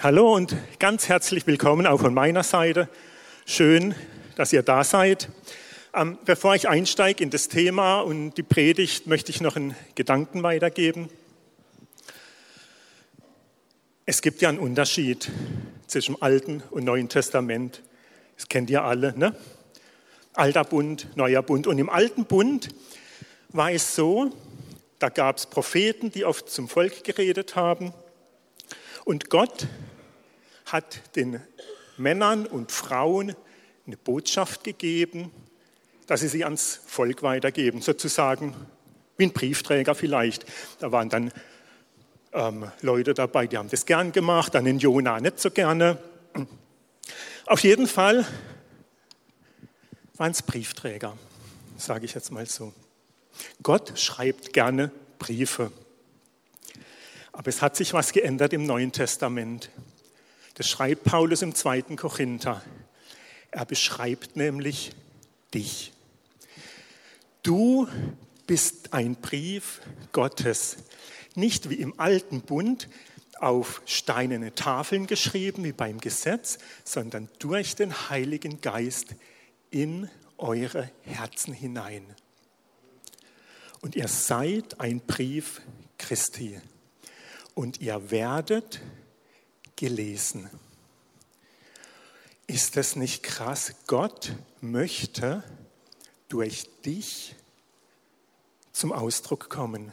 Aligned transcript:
Hallo 0.00 0.34
und 0.34 0.56
ganz 0.80 1.08
herzlich 1.08 1.46
willkommen 1.46 1.86
auch 1.86 2.00
von 2.00 2.12
meiner 2.12 2.42
Seite. 2.42 2.88
Schön, 3.46 3.94
dass 4.34 4.52
ihr 4.52 4.62
da 4.62 4.82
seid. 4.82 5.28
Ähm, 5.94 6.18
bevor 6.24 6.56
ich 6.56 6.68
einsteige 6.68 7.22
in 7.22 7.30
das 7.30 7.46
Thema 7.46 8.00
und 8.00 8.34
die 8.34 8.42
Predigt, 8.42 9.06
möchte 9.06 9.30
ich 9.30 9.40
noch 9.40 9.54
einen 9.54 9.76
Gedanken 9.94 10.42
weitergeben. 10.42 11.08
Es 14.06 14.22
gibt 14.22 14.42
ja 14.42 14.48
einen 14.48 14.58
Unterschied 14.58 15.30
zwischen 15.86 16.20
Alten 16.20 16.64
und 16.70 16.84
Neuen 16.84 17.08
Testament. 17.08 17.82
Das 18.36 18.48
kennt 18.48 18.70
ihr 18.70 18.82
alle, 18.82 19.16
ne? 19.16 19.36
Alter 20.32 20.64
Bund, 20.64 21.16
Neuer 21.16 21.42
Bund. 21.42 21.68
Und 21.68 21.78
im 21.78 21.90
Alten 21.90 22.24
Bund 22.24 22.70
war 23.50 23.70
es 23.70 23.94
so, 23.94 24.32
da 24.98 25.10
gab 25.10 25.36
es 25.36 25.46
Propheten, 25.46 26.10
die 26.10 26.24
oft 26.24 26.50
zum 26.50 26.68
Volk 26.68 27.04
geredet 27.04 27.54
haben. 27.54 27.92
Und 29.04 29.30
Gott 29.30 29.66
hat 30.66 31.16
den 31.16 31.40
Männern 31.96 32.46
und 32.46 32.72
Frauen 32.72 33.34
eine 33.86 33.96
Botschaft 33.96 34.64
gegeben, 34.64 35.30
dass 36.06 36.20
sie 36.20 36.28
sie 36.28 36.44
ans 36.44 36.80
Volk 36.86 37.22
weitergeben, 37.22 37.80
sozusagen 37.80 38.54
wie 39.16 39.24
ein 39.24 39.32
Briefträger 39.32 39.94
vielleicht. 39.94 40.46
Da 40.78 40.92
waren 40.92 41.08
dann 41.08 41.32
ähm, 42.32 42.70
Leute 42.80 43.14
dabei, 43.14 43.46
die 43.46 43.58
haben 43.58 43.68
das 43.68 43.86
gern 43.86 44.12
gemacht, 44.12 44.54
dann 44.54 44.64
den 44.64 44.78
Jona 44.78 45.20
nicht 45.20 45.40
so 45.40 45.50
gerne. 45.50 45.98
Auf 47.46 47.60
jeden 47.60 47.86
Fall 47.86 48.26
waren 50.16 50.30
es 50.30 50.42
Briefträger, 50.42 51.16
sage 51.76 52.04
ich 52.04 52.14
jetzt 52.14 52.30
mal 52.30 52.46
so. 52.46 52.72
Gott 53.62 53.98
schreibt 53.98 54.52
gerne 54.52 54.90
Briefe. 55.18 55.72
Aber 57.32 57.48
es 57.48 57.62
hat 57.62 57.76
sich 57.76 57.94
was 57.94 58.12
geändert 58.12 58.52
im 58.52 58.66
Neuen 58.66 58.92
Testament. 58.92 59.70
Das 60.54 60.68
schreibt 60.68 61.04
Paulus 61.04 61.40
im 61.40 61.54
zweiten 61.54 61.96
Korinther. 61.96 62.62
Er 63.50 63.64
beschreibt 63.64 64.36
nämlich 64.36 64.92
dich. 65.54 65.92
Du 67.42 67.88
bist 68.46 68.92
ein 68.92 69.16
Brief 69.16 69.80
Gottes, 70.12 70.76
nicht 71.34 71.70
wie 71.70 71.76
im 71.76 71.98
alten 71.98 72.42
Bund 72.42 72.88
auf 73.40 73.82
steinerne 73.86 74.54
Tafeln 74.54 75.06
geschrieben, 75.06 75.64
wie 75.64 75.72
beim 75.72 75.98
Gesetz, 75.98 76.58
sondern 76.84 77.28
durch 77.38 77.74
den 77.74 78.10
Heiligen 78.10 78.60
Geist 78.60 79.14
in 79.70 80.08
eure 80.36 80.90
Herzen 81.02 81.54
hinein. 81.54 82.04
Und 83.80 83.96
ihr 83.96 84.06
seid 84.06 84.78
ein 84.80 85.00
Brief 85.00 85.62
Christi 85.98 86.60
und 87.54 87.80
ihr 87.80 88.10
werdet 88.10 88.80
gelesen. 89.76 90.48
Ist 92.46 92.76
das 92.76 92.96
nicht 92.96 93.22
krass? 93.22 93.74
Gott 93.86 94.34
möchte 94.60 95.42
durch 96.28 96.66
dich 96.84 97.34
zum 98.72 98.92
Ausdruck 98.92 99.48
kommen. 99.48 99.92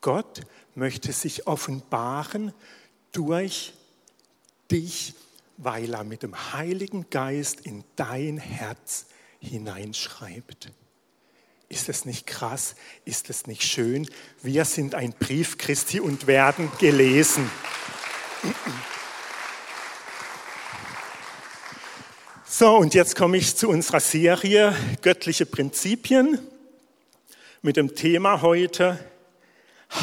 Gott 0.00 0.42
möchte 0.74 1.12
sich 1.12 1.46
offenbaren 1.46 2.52
durch 3.12 3.74
dich, 4.70 5.14
weil 5.56 5.94
er 5.94 6.04
mit 6.04 6.22
dem 6.22 6.52
Heiligen 6.52 7.08
Geist 7.10 7.60
in 7.60 7.84
dein 7.96 8.38
Herz 8.38 9.06
hineinschreibt. 9.38 10.72
Ist 11.72 11.88
es 11.88 12.04
nicht 12.04 12.26
krass? 12.26 12.74
Ist 13.06 13.30
es 13.30 13.46
nicht 13.46 13.62
schön? 13.62 14.06
Wir 14.42 14.66
sind 14.66 14.94
ein 14.94 15.14
Brief 15.14 15.56
Christi 15.56 16.00
und 16.00 16.26
werden 16.26 16.70
gelesen. 16.78 17.50
So, 22.44 22.76
und 22.76 22.92
jetzt 22.92 23.16
komme 23.16 23.38
ich 23.38 23.56
zu 23.56 23.70
unserer 23.70 24.00
Serie 24.00 24.76
Göttliche 25.00 25.46
Prinzipien 25.46 26.38
mit 27.62 27.78
dem 27.78 27.94
Thema 27.94 28.42
heute 28.42 29.02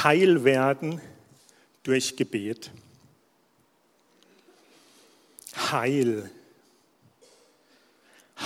Heil 0.03 0.43
werden 0.43 0.99
durch 1.83 2.17
Gebet. 2.17 2.71
Heil. 5.71 6.31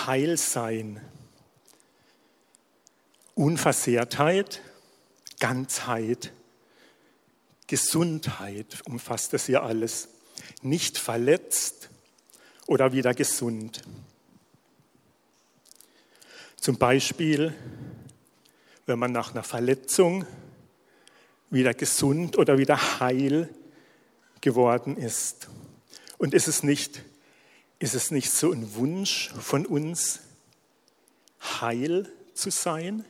Heil 0.05 0.35
sein. 0.35 0.99
Unversehrtheit, 3.35 4.61
Ganzheit, 5.39 6.31
Gesundheit 7.67 8.81
umfasst 8.85 9.33
das 9.33 9.45
hier 9.47 9.63
alles. 9.63 10.09
Nicht 10.61 10.97
verletzt 10.97 11.89
oder 12.67 12.93
wieder 12.93 13.13
gesund. 13.13 13.81
Zum 16.55 16.77
Beispiel, 16.77 17.53
wenn 18.85 18.99
man 18.99 19.11
nach 19.11 19.31
einer 19.31 19.43
Verletzung 19.43 20.25
wieder 21.49 21.73
gesund 21.73 22.37
oder 22.37 22.57
wieder 22.57 22.99
heil 22.99 23.49
geworden 24.41 24.97
ist. 24.97 25.49
Und 26.17 26.33
ist 26.33 26.47
es 26.47 26.63
nicht, 26.63 27.03
ist 27.79 27.95
es 27.95 28.11
nicht 28.11 28.31
so 28.31 28.51
ein 28.51 28.75
Wunsch 28.75 29.31
von 29.39 29.65
uns, 29.65 30.19
heil 31.61 32.11
zu 32.33 32.49
sein? 32.49 33.05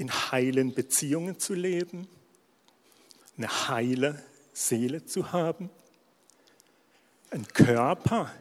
In 0.00 0.10
heilen 0.10 0.72
Beziehungen 0.72 1.38
zu 1.38 1.52
leben, 1.52 2.08
eine 3.36 3.68
heile 3.68 4.24
Seele 4.54 5.04
zu 5.04 5.30
haben, 5.30 5.68
ein 7.30 7.46
Körper, 7.46 8.32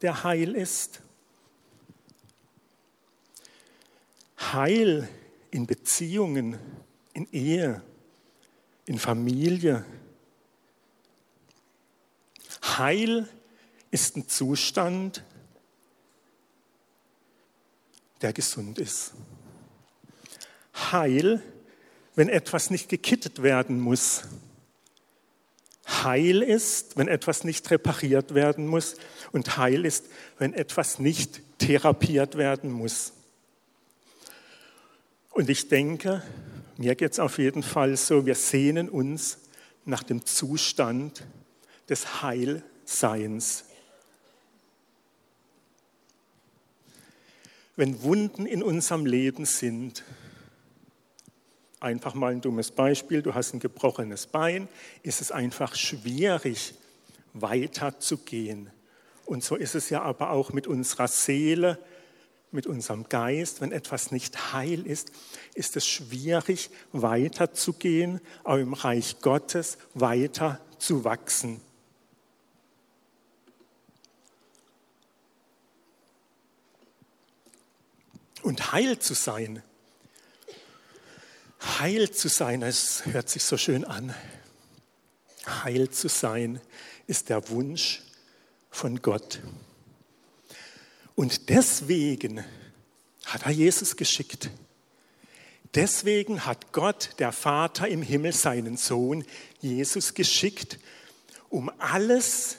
der 0.00 0.22
heil 0.22 0.54
ist, 0.54 1.02
Heil 4.52 5.08
in 5.50 5.66
Beziehungen, 5.66 6.56
in 7.12 7.26
Ehe, 7.32 7.82
in 8.86 9.00
Familie. 9.00 9.84
Heil 12.62 13.28
ist 13.90 14.16
ein 14.16 14.28
Zustand, 14.28 15.24
der 18.22 18.32
gesund 18.32 18.78
ist. 18.78 19.14
Heil, 20.92 21.42
wenn 22.14 22.28
etwas 22.28 22.70
nicht 22.70 22.88
gekittet 22.88 23.42
werden 23.42 23.80
muss. 23.80 24.22
Heil 25.86 26.42
ist, 26.42 26.96
wenn 26.96 27.08
etwas 27.08 27.44
nicht 27.44 27.70
repariert 27.70 28.34
werden 28.34 28.66
muss. 28.66 28.96
Und 29.32 29.56
Heil 29.56 29.84
ist, 29.84 30.06
wenn 30.38 30.52
etwas 30.52 30.98
nicht 30.98 31.40
therapiert 31.58 32.36
werden 32.36 32.70
muss. 32.70 33.12
Und 35.30 35.48
ich 35.48 35.68
denke, 35.68 36.22
mir 36.76 36.94
geht 36.94 37.12
es 37.12 37.18
auf 37.18 37.38
jeden 37.38 37.62
Fall 37.62 37.96
so, 37.96 38.26
wir 38.26 38.34
sehnen 38.34 38.88
uns 38.88 39.38
nach 39.84 40.02
dem 40.02 40.26
Zustand 40.26 41.24
des 41.88 42.22
Heilseins. 42.22 43.64
Wenn 47.76 48.02
Wunden 48.02 48.46
in 48.46 48.62
unserem 48.62 49.06
Leben 49.06 49.44
sind, 49.44 50.02
Einfach 51.80 52.14
mal 52.14 52.32
ein 52.32 52.40
dummes 52.40 52.72
Beispiel, 52.72 53.22
du 53.22 53.34
hast 53.34 53.54
ein 53.54 53.60
gebrochenes 53.60 54.26
Bein, 54.26 54.68
ist 55.02 55.20
es 55.20 55.30
einfach 55.30 55.76
schwierig 55.76 56.74
weiterzugehen. 57.34 58.70
Und 59.26 59.44
so 59.44 59.54
ist 59.54 59.74
es 59.74 59.90
ja 59.90 60.02
aber 60.02 60.30
auch 60.30 60.52
mit 60.52 60.66
unserer 60.66 61.06
Seele, 61.06 61.78
mit 62.50 62.66
unserem 62.66 63.08
Geist. 63.08 63.60
Wenn 63.60 63.72
etwas 63.72 64.10
nicht 64.10 64.52
heil 64.52 64.86
ist, 64.86 65.12
ist 65.54 65.76
es 65.76 65.86
schwierig 65.86 66.70
weiterzugehen, 66.92 68.20
auch 68.42 68.56
im 68.56 68.72
Reich 68.72 69.20
Gottes 69.20 69.78
weiter 69.94 70.60
zu 70.78 71.04
wachsen. 71.04 71.60
Und 78.42 78.72
heil 78.72 78.98
zu 78.98 79.14
sein 79.14 79.62
Heil 81.60 82.10
zu 82.10 82.28
sein, 82.28 82.62
es 82.62 83.04
hört 83.06 83.28
sich 83.28 83.42
so 83.42 83.56
schön 83.56 83.84
an. 83.84 84.14
Heil 85.46 85.90
zu 85.90 86.08
sein 86.08 86.60
ist 87.06 87.28
der 87.30 87.48
Wunsch 87.48 88.02
von 88.70 89.02
Gott. 89.02 89.40
Und 91.14 91.48
deswegen 91.48 92.44
hat 93.24 93.44
er 93.44 93.50
Jesus 93.50 93.96
geschickt. 93.96 94.50
Deswegen 95.74 96.46
hat 96.46 96.72
Gott, 96.72 97.10
der 97.18 97.32
Vater 97.32 97.88
im 97.88 98.02
Himmel, 98.02 98.32
seinen 98.32 98.76
Sohn 98.76 99.24
Jesus 99.60 100.14
geschickt, 100.14 100.78
um 101.50 101.70
alles 101.78 102.56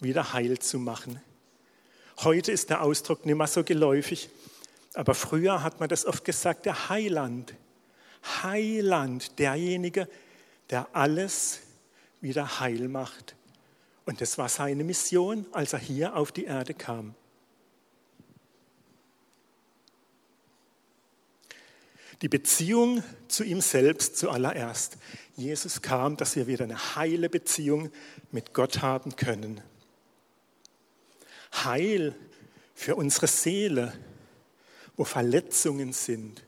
wieder 0.00 0.32
heil 0.32 0.58
zu 0.58 0.78
machen. 0.78 1.20
Heute 2.18 2.52
ist 2.52 2.70
der 2.70 2.82
Ausdruck 2.82 3.26
nicht 3.26 3.36
mehr 3.36 3.46
so 3.46 3.64
geläufig, 3.64 4.28
aber 4.92 5.14
früher 5.14 5.62
hat 5.62 5.80
man 5.80 5.88
das 5.88 6.04
oft 6.04 6.24
gesagt, 6.24 6.66
der 6.66 6.88
Heiland. 6.88 7.54
Heiland, 8.42 9.38
derjenige, 9.38 10.08
der 10.70 10.88
alles 10.94 11.60
wieder 12.20 12.60
heil 12.60 12.88
macht. 12.88 13.34
Und 14.06 14.20
das 14.20 14.38
war 14.38 14.48
seine 14.48 14.84
Mission, 14.84 15.46
als 15.52 15.72
er 15.72 15.78
hier 15.78 16.16
auf 16.16 16.32
die 16.32 16.44
Erde 16.44 16.74
kam. 16.74 17.14
Die 22.22 22.28
Beziehung 22.28 23.02
zu 23.28 23.44
ihm 23.44 23.60
selbst 23.60 24.16
zuallererst. 24.16 24.96
Jesus 25.36 25.82
kam, 25.82 26.16
dass 26.16 26.36
wir 26.36 26.46
wieder 26.46 26.64
eine 26.64 26.96
heile 26.96 27.28
Beziehung 27.28 27.90
mit 28.30 28.54
Gott 28.54 28.82
haben 28.82 29.16
können. 29.16 29.60
Heil 31.52 32.14
für 32.74 32.96
unsere 32.96 33.26
Seele, 33.26 33.92
wo 34.96 35.04
Verletzungen 35.04 35.92
sind, 35.92 36.44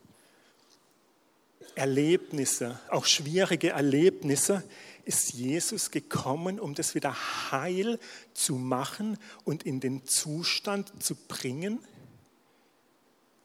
Erlebnisse, 1.77 2.79
auch 2.89 3.05
schwierige 3.05 3.69
Erlebnisse, 3.69 4.63
ist 5.05 5.33
Jesus 5.33 5.91
gekommen, 5.91 6.59
um 6.59 6.73
das 6.73 6.95
wieder 6.95 7.15
heil 7.51 7.99
zu 8.33 8.55
machen 8.55 9.17
und 9.45 9.63
in 9.63 9.79
den 9.79 10.05
Zustand 10.05 11.01
zu 11.01 11.15
bringen, 11.15 11.79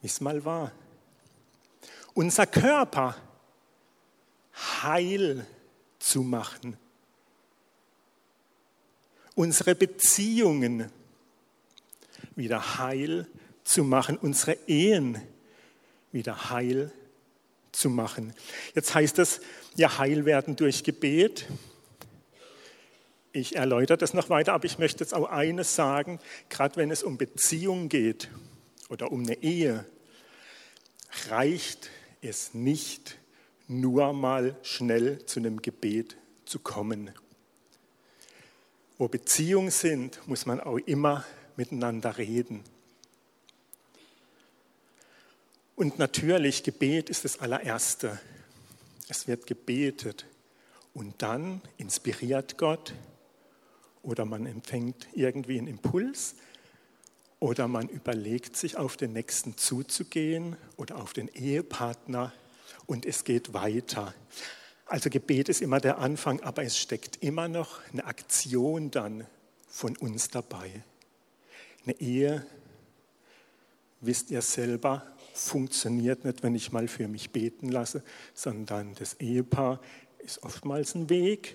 wie 0.00 0.08
es 0.08 0.20
mal 0.20 0.44
war. 0.44 0.72
Unser 2.14 2.46
Körper 2.46 3.16
heil 4.82 5.46
zu 5.98 6.22
machen. 6.22 6.76
Unsere 9.34 9.74
Beziehungen 9.74 10.90
wieder 12.34 12.78
heil 12.78 13.28
zu 13.62 13.84
machen. 13.84 14.18
Unsere 14.18 14.54
Ehen 14.66 15.20
wieder 16.10 16.50
heil 16.50 16.90
zu 16.90 17.01
zu 17.72 17.90
machen. 17.90 18.34
Jetzt 18.74 18.94
heißt 18.94 19.18
es 19.18 19.40
ja 19.74 19.98
heil 19.98 20.24
werden 20.24 20.56
durch 20.56 20.84
Gebet. 20.84 21.46
Ich 23.32 23.56
erläutere 23.56 23.96
das 23.96 24.12
noch 24.14 24.28
weiter, 24.28 24.52
aber 24.52 24.66
ich 24.66 24.78
möchte 24.78 25.02
jetzt 25.02 25.14
auch 25.14 25.30
eines 25.30 25.74
sagen, 25.74 26.20
gerade 26.50 26.76
wenn 26.76 26.90
es 26.90 27.02
um 27.02 27.16
Beziehung 27.16 27.88
geht 27.88 28.28
oder 28.90 29.10
um 29.10 29.22
eine 29.22 29.42
Ehe, 29.42 29.86
reicht 31.30 31.90
es 32.20 32.54
nicht, 32.54 33.18
nur 33.68 34.12
mal 34.12 34.56
schnell 34.62 35.24
zu 35.24 35.40
einem 35.40 35.62
Gebet 35.62 36.16
zu 36.44 36.58
kommen. 36.58 37.10
Wo 38.98 39.08
Beziehungen 39.08 39.70
sind, 39.70 40.20
muss 40.28 40.44
man 40.44 40.60
auch 40.60 40.76
immer 40.76 41.24
miteinander 41.56 42.18
reden. 42.18 42.62
Und 45.74 45.98
natürlich, 45.98 46.62
Gebet 46.62 47.08
ist 47.10 47.24
das 47.24 47.40
allererste. 47.40 48.20
Es 49.08 49.26
wird 49.26 49.46
gebetet 49.46 50.26
und 50.94 51.22
dann 51.22 51.60
inspiriert 51.78 52.58
Gott 52.58 52.94
oder 54.02 54.24
man 54.24 54.46
empfängt 54.46 55.08
irgendwie 55.14 55.58
einen 55.58 55.68
Impuls 55.68 56.34
oder 57.40 57.68
man 57.68 57.88
überlegt 57.88 58.56
sich, 58.56 58.76
auf 58.76 58.96
den 58.96 59.12
Nächsten 59.14 59.56
zuzugehen 59.56 60.56
oder 60.76 60.96
auf 60.96 61.12
den 61.12 61.28
Ehepartner 61.28 62.32
und 62.86 63.06
es 63.06 63.24
geht 63.24 63.54
weiter. 63.54 64.14
Also 64.86 65.08
Gebet 65.08 65.48
ist 65.48 65.62
immer 65.62 65.80
der 65.80 65.98
Anfang, 65.98 66.40
aber 66.42 66.62
es 66.62 66.76
steckt 66.76 67.22
immer 67.22 67.48
noch 67.48 67.80
eine 67.92 68.04
Aktion 68.04 68.90
dann 68.90 69.26
von 69.66 69.96
uns 69.96 70.28
dabei. 70.28 70.84
Eine 71.84 71.98
Ehe, 72.00 72.46
wisst 74.00 74.30
ihr 74.30 74.42
selber, 74.42 75.06
funktioniert 75.42 76.24
nicht, 76.24 76.42
wenn 76.42 76.54
ich 76.54 76.72
mal 76.72 76.88
für 76.88 77.08
mich 77.08 77.30
beten 77.30 77.68
lasse, 77.68 78.02
sondern 78.34 78.94
das 78.98 79.14
Ehepaar 79.14 79.80
ist 80.18 80.42
oftmals 80.42 80.94
ein 80.94 81.10
Weg 81.10 81.54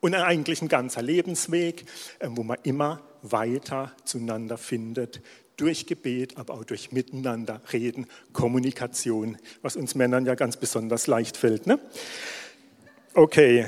und 0.00 0.14
eigentlich 0.14 0.60
ein 0.60 0.68
ganzer 0.68 1.02
Lebensweg, 1.02 1.86
äh, 2.18 2.28
wo 2.30 2.42
man 2.42 2.58
immer 2.62 3.00
weiter 3.22 3.96
zueinander 4.04 4.58
findet, 4.58 5.22
durch 5.56 5.86
Gebet, 5.86 6.36
aber 6.36 6.54
auch 6.54 6.64
durch 6.64 6.92
Miteinander 6.92 7.62
reden, 7.72 8.06
Kommunikation, 8.32 9.38
was 9.62 9.76
uns 9.76 9.94
Männern 9.94 10.26
ja 10.26 10.34
ganz 10.34 10.56
besonders 10.56 11.06
leicht 11.06 11.36
fällt. 11.36 11.66
Ne? 11.66 11.78
Okay, 13.14 13.66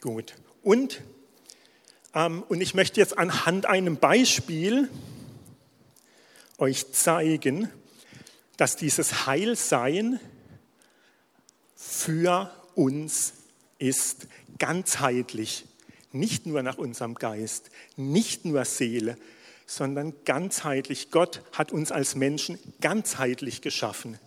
gut. 0.00 0.34
Und, 0.62 1.00
ähm, 2.14 2.42
und 2.48 2.60
ich 2.60 2.74
möchte 2.74 3.00
jetzt 3.00 3.16
anhand 3.16 3.66
einem 3.66 3.96
Beispiel 3.96 4.90
euch 6.64 6.92
zeigen, 6.92 7.68
dass 8.56 8.76
dieses 8.76 9.26
Heilsein 9.26 10.18
für 11.76 12.50
uns 12.74 13.34
ist, 13.78 14.28
ganzheitlich, 14.58 15.66
nicht 16.12 16.46
nur 16.46 16.62
nach 16.62 16.78
unserem 16.78 17.16
Geist, 17.16 17.70
nicht 17.96 18.46
nur 18.46 18.64
Seele, 18.64 19.18
sondern 19.66 20.14
ganzheitlich. 20.24 21.10
Gott 21.10 21.42
hat 21.52 21.70
uns 21.70 21.92
als 21.92 22.14
Menschen 22.14 22.58
ganzheitlich 22.80 23.60
geschaffen. 23.60 24.18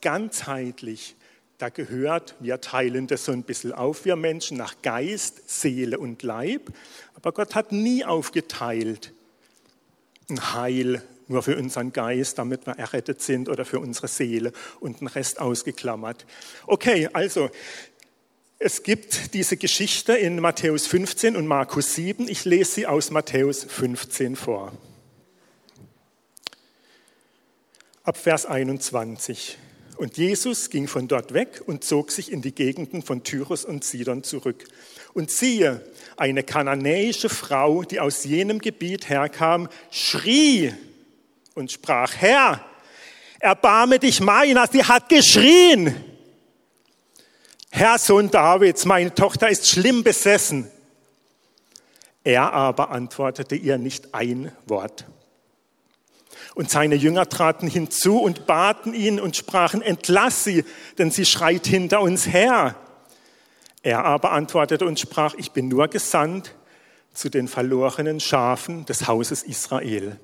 Ganzheitlich. 0.00 1.14
Da 1.58 1.68
gehört, 1.68 2.34
wir 2.40 2.60
teilen 2.60 3.06
das 3.06 3.26
so 3.26 3.30
ein 3.30 3.44
bisschen 3.44 3.72
auf, 3.72 4.04
wir 4.04 4.16
Menschen, 4.16 4.56
nach 4.56 4.82
Geist, 4.82 5.48
Seele 5.48 6.00
und 6.00 6.24
Leib. 6.24 6.72
Aber 7.14 7.30
Gott 7.30 7.54
hat 7.54 7.70
nie 7.70 8.04
aufgeteilt 8.04 9.12
ein 10.32 10.54
Heil 10.54 11.02
nur 11.28 11.42
für 11.42 11.56
unseren 11.56 11.92
Geist, 11.92 12.38
damit 12.38 12.66
wir 12.66 12.78
errettet 12.78 13.22
sind 13.22 13.48
oder 13.48 13.64
für 13.64 13.80
unsere 13.80 14.08
Seele 14.08 14.52
und 14.80 15.00
den 15.00 15.08
Rest 15.08 15.40
ausgeklammert. 15.40 16.26
Okay, 16.66 17.08
also 17.12 17.50
es 18.58 18.84
gibt 18.84 19.34
diese 19.34 19.56
Geschichte 19.56 20.12
in 20.12 20.38
Matthäus 20.38 20.86
15 20.86 21.34
und 21.34 21.48
Markus 21.48 21.94
7. 21.96 22.28
Ich 22.28 22.44
lese 22.44 22.70
sie 22.70 22.86
aus 22.86 23.10
Matthäus 23.10 23.64
15 23.64 24.36
vor. 24.36 24.72
Ab 28.04 28.16
Vers 28.16 28.46
21. 28.46 29.58
Und 29.96 30.16
Jesus 30.16 30.70
ging 30.70 30.86
von 30.88 31.08
dort 31.08 31.34
weg 31.34 31.62
und 31.66 31.84
zog 31.84 32.10
sich 32.10 32.32
in 32.32 32.40
die 32.40 32.54
Gegenden 32.54 33.02
von 33.02 33.24
Tyrus 33.24 33.64
und 33.64 33.84
Sidon 33.84 34.22
zurück. 34.22 34.64
Und 35.12 35.30
siehe, 35.30 35.84
eine 36.16 36.42
kananäische 36.42 37.28
Frau, 37.28 37.82
die 37.82 38.00
aus 38.00 38.24
jenem 38.24 38.60
Gebiet 38.60 39.08
herkam, 39.08 39.68
schrie 39.90 40.72
und 41.54 41.70
sprach, 41.70 42.14
Herr, 42.16 42.60
erbarme 43.40 43.98
dich 43.98 44.20
meiner. 44.20 44.66
Sie 44.66 44.84
hat 44.84 45.08
geschrien. 45.08 45.94
Herr 47.70 47.98
Sohn 47.98 48.30
Davids, 48.30 48.84
meine 48.84 49.14
Tochter 49.14 49.48
ist 49.48 49.68
schlimm 49.68 50.02
besessen. 50.02 50.70
Er 52.24 52.52
aber 52.52 52.90
antwortete 52.90 53.56
ihr 53.56 53.78
nicht 53.78 54.14
ein 54.14 54.52
Wort. 54.66 55.06
Und 56.54 56.70
seine 56.70 56.94
Jünger 56.94 57.28
traten 57.28 57.66
hinzu 57.66 58.18
und 58.18 58.46
baten 58.46 58.94
ihn 58.94 59.18
und 59.18 59.36
sprachen, 59.36 59.80
entlass 59.80 60.44
sie, 60.44 60.64
denn 60.98 61.10
sie 61.10 61.24
schreit 61.24 61.66
hinter 61.66 62.02
uns 62.02 62.26
her. 62.26 62.76
Er 63.82 64.04
aber 64.04 64.32
antwortete 64.32 64.84
und 64.84 65.00
sprach, 65.00 65.34
ich 65.34 65.52
bin 65.52 65.68
nur 65.68 65.88
gesandt 65.88 66.54
zu 67.14 67.30
den 67.30 67.48
verlorenen 67.48 68.20
Schafen 68.20 68.84
des 68.84 69.08
Hauses 69.08 69.42
Israel. 69.42 70.20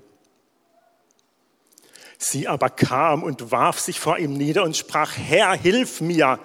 Sie 2.18 2.48
aber 2.48 2.68
kam 2.68 3.22
und 3.22 3.50
warf 3.50 3.78
sich 3.78 4.00
vor 4.00 4.18
ihm 4.18 4.34
nieder 4.34 4.64
und 4.64 4.76
sprach, 4.76 5.16
Herr, 5.16 5.54
hilf 5.54 6.00
mir. 6.00 6.38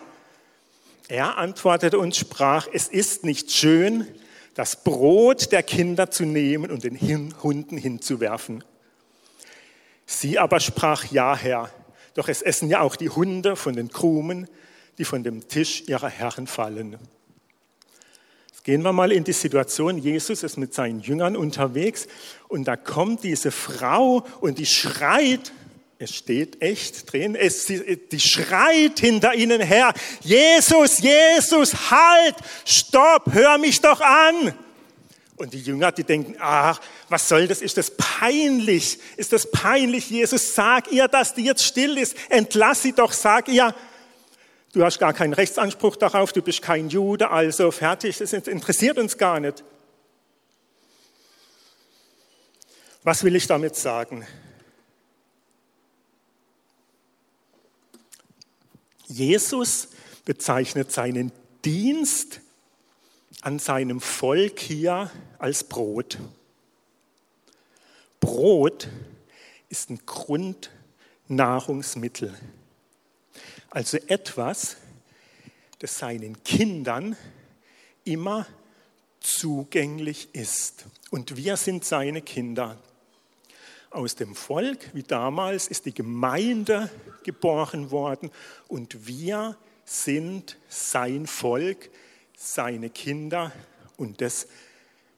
Er 1.08 1.38
antwortete 1.38 1.98
und 1.98 2.16
sprach, 2.16 2.68
es 2.72 2.88
ist 2.88 3.24
nicht 3.26 3.52
schön, 3.52 4.08
das 4.54 4.84
Brot 4.84 5.52
der 5.52 5.64
Kinder 5.64 6.12
zu 6.12 6.26
nehmen 6.26 6.72
und 6.72 6.84
den 6.84 7.34
Hunden 7.42 7.78
hinzuwerfen. 7.78 8.64
Sie 10.06 10.38
aber 10.38 10.60
sprach, 10.60 11.06
ja, 11.12 11.36
Herr, 11.36 11.72
doch 12.14 12.30
es 12.30 12.42
essen 12.44 12.70
ja 12.70 12.82
auch 12.82 12.96
die 12.96 13.10
Hunde 13.10 13.56
von 13.56 13.76
den 13.76 13.90
Krumen 13.90 14.48
die 14.98 15.06
von 15.06 15.24
dem 15.24 15.48
Tisch 15.48 15.84
ihrer 15.88 16.10
Herren 16.10 16.48
fallen. 16.48 16.98
Jetzt 18.50 18.64
gehen 18.64 18.84
wir 18.84 18.94
mal 18.94 19.12
in 19.12 19.24
die 19.24 19.34
Situation, 19.34 19.98
Jesus 19.98 20.44
ist 20.44 20.58
mit 20.58 20.74
seinen 20.74 21.00
Jüngern 21.02 21.36
unterwegs 21.36 22.08
und 22.48 22.66
da 22.66 22.76
kommt 22.76 23.24
diese 23.24 23.52
Frau 23.52 24.26
und 24.40 24.60
die 24.60 24.66
schreit, 24.66 25.52
es 26.04 26.14
steht 26.14 26.62
echt 26.62 27.12
drin, 27.12 27.36
es, 27.36 27.66
die 27.66 28.20
schreit 28.20 29.00
hinter 29.00 29.34
ihnen 29.34 29.62
her, 29.62 29.94
Jesus, 30.22 31.00
Jesus, 31.00 31.90
halt, 31.92 32.36
stopp, 32.66 33.34
hör 33.34 33.58
mich 33.58 33.82
doch 33.82 34.02
an. 34.02 34.54
Und 35.36 35.54
die 35.54 35.62
Jünger, 35.62 35.92
die 35.92 36.04
denken, 36.04 36.36
ach, 36.40 36.80
was 37.10 37.28
soll 37.28 37.48
das? 37.48 37.62
Ist 37.62 37.78
das 37.78 37.92
peinlich? 37.98 39.00
Ist 39.18 39.34
das 39.34 39.50
peinlich? 39.50 40.10
Jesus, 40.10 40.54
sag 40.54 40.92
ihr, 40.92 41.08
dass 41.08 41.34
die 41.34 41.44
jetzt 41.44 41.64
still 41.64 41.98
ist. 41.98 42.16
Entlass 42.30 42.84
sie 42.84 42.94
doch, 42.94 43.12
sag 43.12 43.48
ihr, 43.48 43.74
Du 44.74 44.84
hast 44.84 44.98
gar 44.98 45.14
keinen 45.14 45.34
Rechtsanspruch 45.34 45.98
darauf, 45.98 46.34
du 46.34 46.42
bist 46.42 46.64
kein 46.64 46.90
Jude, 46.90 47.30
also 47.30 47.70
fertig, 47.70 48.18
das 48.18 48.34
interessiert 48.34 48.98
uns 48.98 49.20
gar 49.20 49.40
nicht. 49.40 49.64
Was 53.04 53.24
will 53.24 53.36
ich 53.36 53.46
damit 53.46 53.76
sagen? 53.76 54.26
Jesus 59.14 59.88
bezeichnet 60.26 60.92
seinen 60.92 61.32
Dienst 61.64 62.42
an 63.42 63.60
seinem 63.60 64.02
Volk 64.02 64.60
hier 64.60 65.12
als 65.38 65.64
Brot. 65.64 66.18
Brot 68.20 68.90
ist 69.70 69.92
ein 69.92 70.00
Grundnahrungsmittel. 70.06 72.38
Also 73.70 73.98
etwas, 74.08 74.78
das 75.78 76.00
seinen 76.00 76.42
Kindern 76.44 77.16
immer 78.06 78.48
zugänglich 79.20 80.30
ist. 80.34 80.86
Und 81.12 81.38
wir 81.38 81.58
sind 81.58 81.86
seine 81.86 82.24
Kinder. 82.24 82.80
Aus 83.94 84.16
dem 84.16 84.34
Volk, 84.34 84.90
wie 84.94 85.04
damals, 85.04 85.68
ist 85.68 85.86
die 85.86 85.94
Gemeinde 85.94 86.90
geboren 87.22 87.92
worden 87.92 88.32
und 88.68 89.06
wir 89.06 89.56
sind 89.86 90.58
sein 90.68 91.28
Volk, 91.28 91.92
seine 92.36 92.90
Kinder 92.90 93.52
und 93.96 94.20
das 94.20 94.48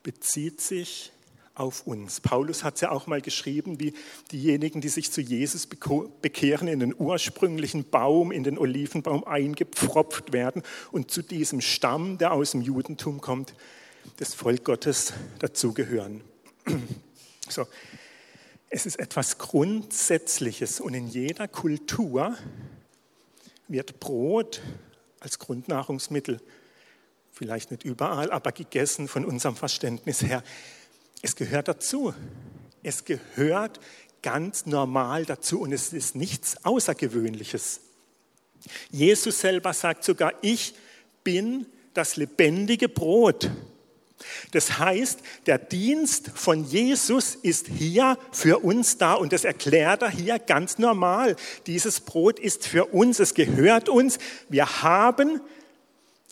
bezieht 0.04 0.60
sich 0.60 1.14
auf 1.54 1.88
uns. 1.88 2.20
Paulus 2.20 2.66
hat 2.66 2.76
es 2.76 2.82
ja 2.82 2.92
auch 2.92 3.08
mal 3.08 3.22
geschrieben, 3.22 3.80
wie 3.80 3.94
diejenigen, 4.34 4.82
die 4.82 4.90
sich 4.90 5.10
zu 5.10 5.22
Jesus 5.22 5.68
bekehren, 5.68 6.68
in 6.68 6.82
den 6.82 6.94
ursprünglichen 6.98 7.90
Baum, 7.90 8.34
in 8.34 8.44
den 8.44 8.58
Olivenbaum 8.58 9.24
eingepfropft 9.24 10.34
werden 10.34 10.64
und 10.92 11.12
zu 11.12 11.22
diesem 11.22 11.62
Stamm, 11.62 12.18
der 12.18 12.34
aus 12.34 12.52
dem 12.52 12.62
Judentum 12.62 13.22
kommt, 13.22 13.54
das 14.18 14.34
Volk 14.34 14.66
Gottes 14.66 15.14
dazugehören. 15.40 16.26
So. 17.48 17.68
Es 18.76 18.86
ist 18.86 19.00
etwas 19.00 19.38
Grundsätzliches 19.38 20.82
und 20.82 20.94
in 20.96 21.08
jeder 21.08 21.48
Kultur 21.48 22.36
wird 23.70 24.02
Brot 24.02 24.62
als 25.22 25.40
Grundnahrungsmittel, 25.40 26.42
vielleicht 27.32 27.72
nicht 27.72 27.86
überall, 27.86 28.32
aber 28.32 28.52
gegessen 28.52 29.08
von 29.08 29.24
unserem 29.24 29.56
Verständnis 29.56 30.24
her. 30.24 30.44
Es 31.22 31.38
gehört 31.38 31.70
dazu. 31.70 32.14
Es 32.84 33.06
gehört 33.06 33.80
ganz 34.22 34.66
normal 34.66 35.24
dazu 35.24 35.62
und 35.62 35.72
es 35.72 35.94
ist 35.94 36.18
nichts 36.18 36.66
Außergewöhnliches. 36.66 37.80
Jesus 38.92 39.40
selber 39.40 39.72
sagt 39.72 40.04
sogar, 40.04 40.34
ich 40.42 40.76
bin 41.24 41.66
das 41.94 42.18
lebendige 42.18 42.90
Brot. 42.90 43.50
Das 44.52 44.80
heißt, 44.80 45.20
der 45.46 45.58
Dienst 45.58 46.32
von 46.34 46.64
Jesus 46.64 47.36
ist 47.36 47.68
hier 47.68 48.18
für 48.32 48.64
uns 48.64 48.98
da 48.98 49.14
und 49.14 49.34
das 49.34 49.44
erklärt 49.44 50.02
er 50.02 50.10
hier 50.10 50.40
ganz 50.40 50.78
normal. 50.78 51.36
Dieses 51.68 52.00
Brot 52.00 52.40
ist 52.40 52.66
für 52.66 52.86
uns, 52.86 53.20
es 53.20 53.34
gehört 53.34 53.90
uns. 53.90 54.18
Wir 54.50 54.82
haben 54.82 55.42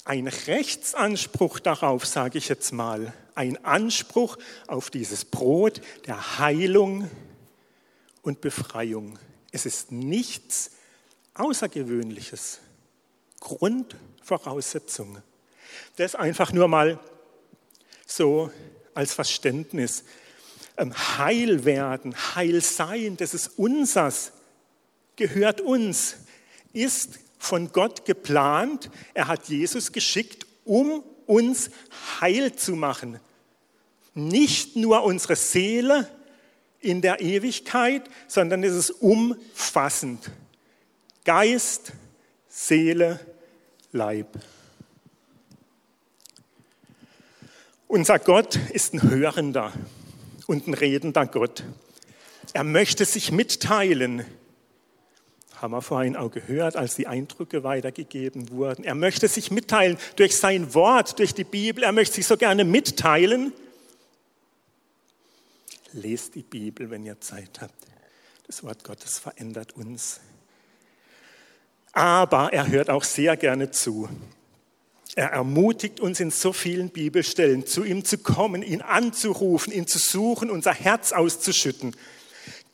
einen 0.06 0.28
Rechtsanspruch 0.28 1.60
darauf, 1.60 2.06
sage 2.06 2.38
ich 2.38 2.50
jetzt 2.50 2.72
mal, 2.72 3.13
ein 3.36 3.63
Anspruch 3.66 4.38
auf 4.68 4.90
dieses 4.90 5.25
Brot 5.25 5.82
der 6.06 6.40
Heilung 6.40 7.10
und 8.22 8.42
Befreiung. 8.42 9.20
Es 9.52 9.66
ist 9.66 9.92
nichts 9.92 10.72
Außergewöhnliches, 11.36 12.60
Grundvoraussetzung. 13.40 15.18
Das 15.98 16.16
einfach 16.16 16.54
nur 16.54 16.68
mal 16.68 17.00
so 18.15 18.51
als 18.93 19.13
Verständnis. 19.13 20.03
Ähm, 20.77 20.93
heil 21.17 21.65
werden, 21.65 22.15
heil 22.36 22.62
sein, 22.62 23.17
das 23.17 23.34
ist 23.34 23.58
unsers, 23.58 24.32
gehört 25.15 25.62
uns, 25.62 26.17
ist 26.74 27.20
von 27.38 27.72
Gott 27.72 28.05
geplant. 28.05 28.89
Er 29.13 29.27
hat 29.27 29.50
Jesus 29.50 29.91
geschickt, 29.91 30.46
um 30.63 31.03
uns 31.25 31.70
heil 32.22 32.55
zu 32.55 32.75
machen. 32.75 33.20
Nicht 34.13 34.75
nur 34.75 35.03
unsere 35.03 35.36
Seele 35.36 36.10
in 36.79 37.01
der 37.01 37.22
Ewigkeit, 37.22 38.03
sondern 38.27 38.63
es 38.63 38.74
ist 38.74 38.89
umfassend. 38.91 40.32
Geist, 41.25 41.93
Seele, 42.48 43.20
Leib. 43.91 44.39
Unser 47.93 48.17
Gott 48.17 48.55
ist 48.71 48.95
ein 48.95 49.03
hörender 49.03 49.71
und 50.47 50.65
ein 50.65 50.73
redender 50.73 51.27
Gott. 51.27 51.63
Er 52.51 52.63
möchte 52.63 53.05
sich 53.05 53.31
mitteilen. 53.31 54.25
Haben 55.57 55.73
wir 55.73 55.81
vorhin 55.83 56.15
auch 56.15 56.31
gehört, 56.31 56.75
als 56.75 56.95
die 56.95 57.05
Eindrücke 57.05 57.63
weitergegeben 57.63 58.50
wurden. 58.50 58.83
Er 58.83 58.95
möchte 58.95 59.27
sich 59.27 59.51
mitteilen 59.51 60.00
durch 60.15 60.35
sein 60.38 60.73
Wort, 60.73 61.19
durch 61.19 61.35
die 61.35 61.43
Bibel. 61.43 61.83
Er 61.83 61.91
möchte 61.91 62.15
sich 62.15 62.25
so 62.25 62.35
gerne 62.35 62.63
mitteilen. 62.63 63.53
Lest 65.91 66.33
die 66.33 66.41
Bibel, 66.41 66.89
wenn 66.89 67.05
ihr 67.05 67.21
Zeit 67.21 67.62
habt. 67.62 67.75
Das 68.47 68.63
Wort 68.63 68.83
Gottes 68.83 69.19
verändert 69.19 69.73
uns. 69.73 70.19
Aber 71.91 72.51
er 72.53 72.69
hört 72.69 72.89
auch 72.89 73.03
sehr 73.03 73.38
gerne 73.38 73.69
zu. 73.69 74.09
Er 75.15 75.29
ermutigt 75.29 76.00
uns 76.00 76.20
in 76.20 76.32
so 76.32 76.53
vielen 76.53 76.89
Bibelstellen, 76.89 77.67
zu 77.67 77.84
ihm 77.84 78.03
zu 78.03 78.17
kommen, 78.17 78.63
ihn 78.63 78.82
anzurufen, 78.82 79.72
ihn 79.72 79.86
zu 79.86 80.00
suchen, 80.00 80.50
unser 80.50 80.74
Herz 80.74 81.12
auszuschütten. 81.12 81.96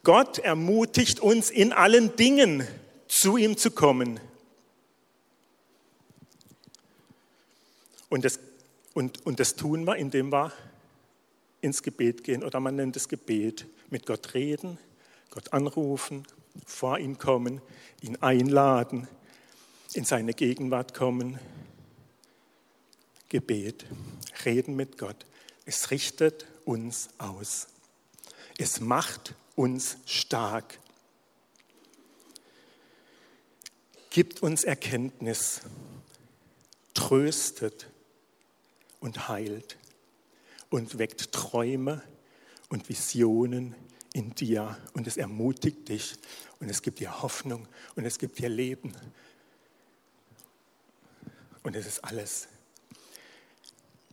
Gott 0.03 0.39
ermutigt 0.39 1.19
uns 1.19 1.49
in 1.51 1.73
allen 1.73 2.15
Dingen, 2.15 2.65
zu 3.09 3.37
ihm 3.37 3.57
zu 3.57 3.71
kommen. 3.71 4.19
Und 8.07 8.23
das, 8.23 8.39
und, 8.93 9.25
und 9.25 9.39
das 9.39 9.55
tun 9.55 9.85
wir, 9.85 9.97
indem 9.97 10.31
wir 10.31 10.53
ins 11.61 11.83
Gebet 11.83 12.23
gehen 12.23 12.43
oder 12.43 12.59
man 12.59 12.75
nennt 12.75 12.95
es 12.95 13.09
Gebet. 13.09 13.65
Mit 13.89 14.05
Gott 14.05 14.33
reden, 14.33 14.77
Gott 15.31 15.51
anrufen, 15.51 16.25
vor 16.65 16.99
ihn 16.99 17.17
kommen, 17.17 17.61
ihn 18.01 18.17
einladen, 18.17 19.07
in 19.93 20.05
seine 20.05 20.33
Gegenwart 20.33 20.93
kommen, 20.93 21.39
Gebet, 23.29 23.85
reden 24.43 24.75
mit 24.75 24.97
Gott. 24.97 25.25
Es 25.65 25.91
richtet 25.91 26.47
uns 26.65 27.09
aus. 27.19 27.67
Es 28.57 28.79
macht 28.79 29.35
uns 29.55 29.97
stark. 30.05 30.79
Gibt 34.09 34.41
uns 34.41 34.63
Erkenntnis, 34.63 35.61
tröstet 36.95 37.87
und 38.99 39.27
heilt 39.29 39.77
und 40.69 40.97
weckt 40.97 41.31
Träume 41.31 42.01
und 42.69 42.89
Visionen 42.89 43.75
in 44.13 44.33
dir 44.33 44.77
und 44.93 45.07
es 45.07 45.17
ermutigt 45.17 45.87
dich 45.87 46.15
und 46.59 46.69
es 46.69 46.81
gibt 46.81 46.99
dir 46.99 47.21
Hoffnung 47.21 47.67
und 47.95 48.05
es 48.05 48.17
gibt 48.17 48.39
dir 48.39 48.49
Leben. 48.49 48.93
Und 51.61 51.75
es 51.75 51.85
ist 51.85 52.03
alles 52.03 52.47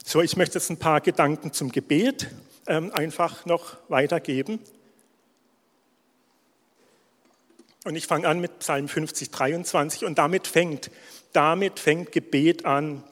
so, 0.08 0.22
ich 0.22 0.36
möchte 0.36 0.56
jetzt 0.56 0.70
ein 0.70 0.78
paar 0.78 1.00
Gedanken 1.00 1.52
zum 1.52 1.72
Gebet 1.72 2.30
ähm, 2.68 2.92
einfach 2.92 3.44
noch 3.44 3.76
weitergeben. 3.88 4.60
Und 7.82 7.96
ich 7.96 8.06
fange 8.06 8.28
an 8.28 8.38
mit 8.38 8.60
Psalm 8.60 8.86
50, 8.86 9.32
23 9.32 10.04
und 10.04 10.16
damit 10.18 10.46
fängt, 10.46 10.92
damit 11.32 11.80
fängt 11.80 12.12
Gebet 12.12 12.64
an 12.64 13.02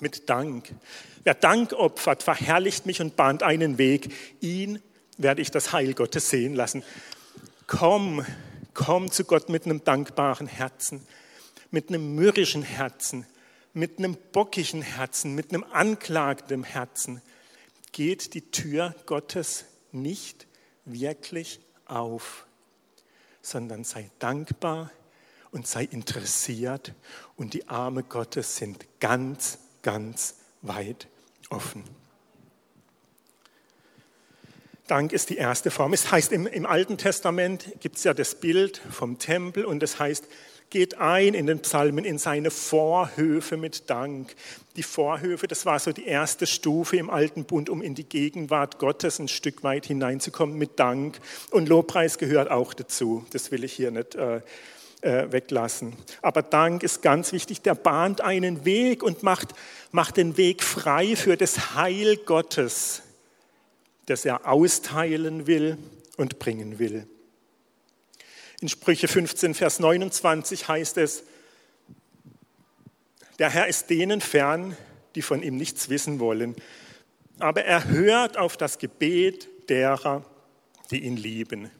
mit 0.00 0.30
Dank. 0.30 0.74
Wer 1.22 1.34
Dank 1.34 1.74
opfert, 1.74 2.22
verherrlicht 2.22 2.86
mich 2.86 3.02
und 3.02 3.14
bahnt 3.14 3.42
einen 3.42 3.76
Weg. 3.76 4.10
Ihn 4.40 4.80
werde 5.18 5.42
ich 5.42 5.50
das 5.50 5.74
Heil 5.74 5.92
Gottes 5.92 6.30
sehen 6.30 6.54
lassen. 6.54 6.82
Komm, 7.66 8.24
komm 8.72 9.10
zu 9.10 9.24
Gott 9.24 9.50
mit 9.50 9.66
einem 9.66 9.84
dankbaren 9.84 10.46
Herzen, 10.46 11.06
mit 11.70 11.90
einem 11.90 12.14
mürrischen 12.14 12.62
Herzen, 12.62 13.26
mit 13.74 13.98
einem 13.98 14.16
bockigen 14.32 14.82
Herzen, 14.82 15.34
mit 15.34 15.52
einem 15.52 15.64
anklagenden 15.64 16.64
Herzen 16.64 17.22
geht 17.92 18.34
die 18.34 18.50
Tür 18.50 18.94
Gottes 19.06 19.64
nicht 19.92 20.46
wirklich 20.84 21.60
auf, 21.86 22.46
sondern 23.40 23.84
sei 23.84 24.10
dankbar 24.18 24.90
und 25.50 25.66
sei 25.66 25.84
interessiert 25.84 26.94
und 27.36 27.54
die 27.54 27.68
Arme 27.68 28.02
Gottes 28.02 28.56
sind 28.56 28.86
ganz, 29.00 29.58
ganz 29.82 30.36
weit 30.62 31.08
offen. 31.50 31.84
Dank 34.86 35.12
ist 35.12 35.30
die 35.30 35.36
erste 35.36 35.70
Form. 35.70 35.92
Es 35.92 36.10
heißt 36.10 36.32
im, 36.32 36.46
im 36.46 36.66
Alten 36.66 36.98
Testament 36.98 37.72
gibt 37.80 37.96
es 37.96 38.04
ja 38.04 38.14
das 38.14 38.34
Bild 38.34 38.78
vom 38.90 39.18
Tempel 39.18 39.64
und 39.64 39.82
es 39.82 39.98
heißt, 39.98 40.26
geht 40.72 40.98
ein 40.98 41.34
in 41.34 41.46
den 41.46 41.60
Psalmen 41.60 42.04
in 42.04 42.16
seine 42.16 42.50
Vorhöfe 42.50 43.58
mit 43.58 43.90
Dank. 43.90 44.34
Die 44.76 44.82
Vorhöfe, 44.82 45.46
das 45.46 45.66
war 45.66 45.78
so 45.78 45.92
die 45.92 46.06
erste 46.06 46.46
Stufe 46.46 46.96
im 46.96 47.10
Alten 47.10 47.44
Bund, 47.44 47.68
um 47.68 47.82
in 47.82 47.94
die 47.94 48.08
Gegenwart 48.08 48.78
Gottes 48.78 49.18
ein 49.18 49.28
Stück 49.28 49.62
weit 49.62 49.84
hineinzukommen 49.84 50.56
mit 50.56 50.80
Dank. 50.80 51.20
Und 51.50 51.68
Lobpreis 51.68 52.16
gehört 52.16 52.50
auch 52.50 52.72
dazu. 52.72 53.26
Das 53.32 53.50
will 53.52 53.64
ich 53.64 53.74
hier 53.74 53.90
nicht 53.90 54.14
äh, 54.14 54.40
äh, 55.02 55.30
weglassen. 55.30 55.92
Aber 56.22 56.42
Dank 56.42 56.82
ist 56.82 57.02
ganz 57.02 57.32
wichtig, 57.32 57.60
der 57.60 57.74
bahnt 57.74 58.22
einen 58.22 58.64
Weg 58.64 59.02
und 59.02 59.22
macht, 59.22 59.50
macht 59.90 60.16
den 60.16 60.38
Weg 60.38 60.62
frei 60.62 61.16
für 61.16 61.36
das 61.36 61.74
Heil 61.74 62.16
Gottes, 62.16 63.02
das 64.06 64.24
er 64.24 64.48
austeilen 64.48 65.46
will 65.46 65.76
und 66.16 66.38
bringen 66.38 66.78
will. 66.78 67.06
In 68.62 68.68
Sprüche 68.68 69.08
15, 69.08 69.54
Vers 69.54 69.80
29 69.80 70.68
heißt 70.68 70.96
es, 70.98 71.24
der 73.40 73.50
Herr 73.50 73.66
ist 73.66 73.90
denen 73.90 74.20
fern, 74.20 74.76
die 75.16 75.22
von 75.22 75.42
ihm 75.42 75.56
nichts 75.56 75.88
wissen 75.88 76.20
wollen, 76.20 76.54
aber 77.40 77.64
er 77.64 77.88
hört 77.88 78.36
auf 78.36 78.56
das 78.56 78.78
Gebet 78.78 79.48
derer, 79.68 80.24
die 80.92 81.00
ihn 81.00 81.16
lieben. 81.16 81.72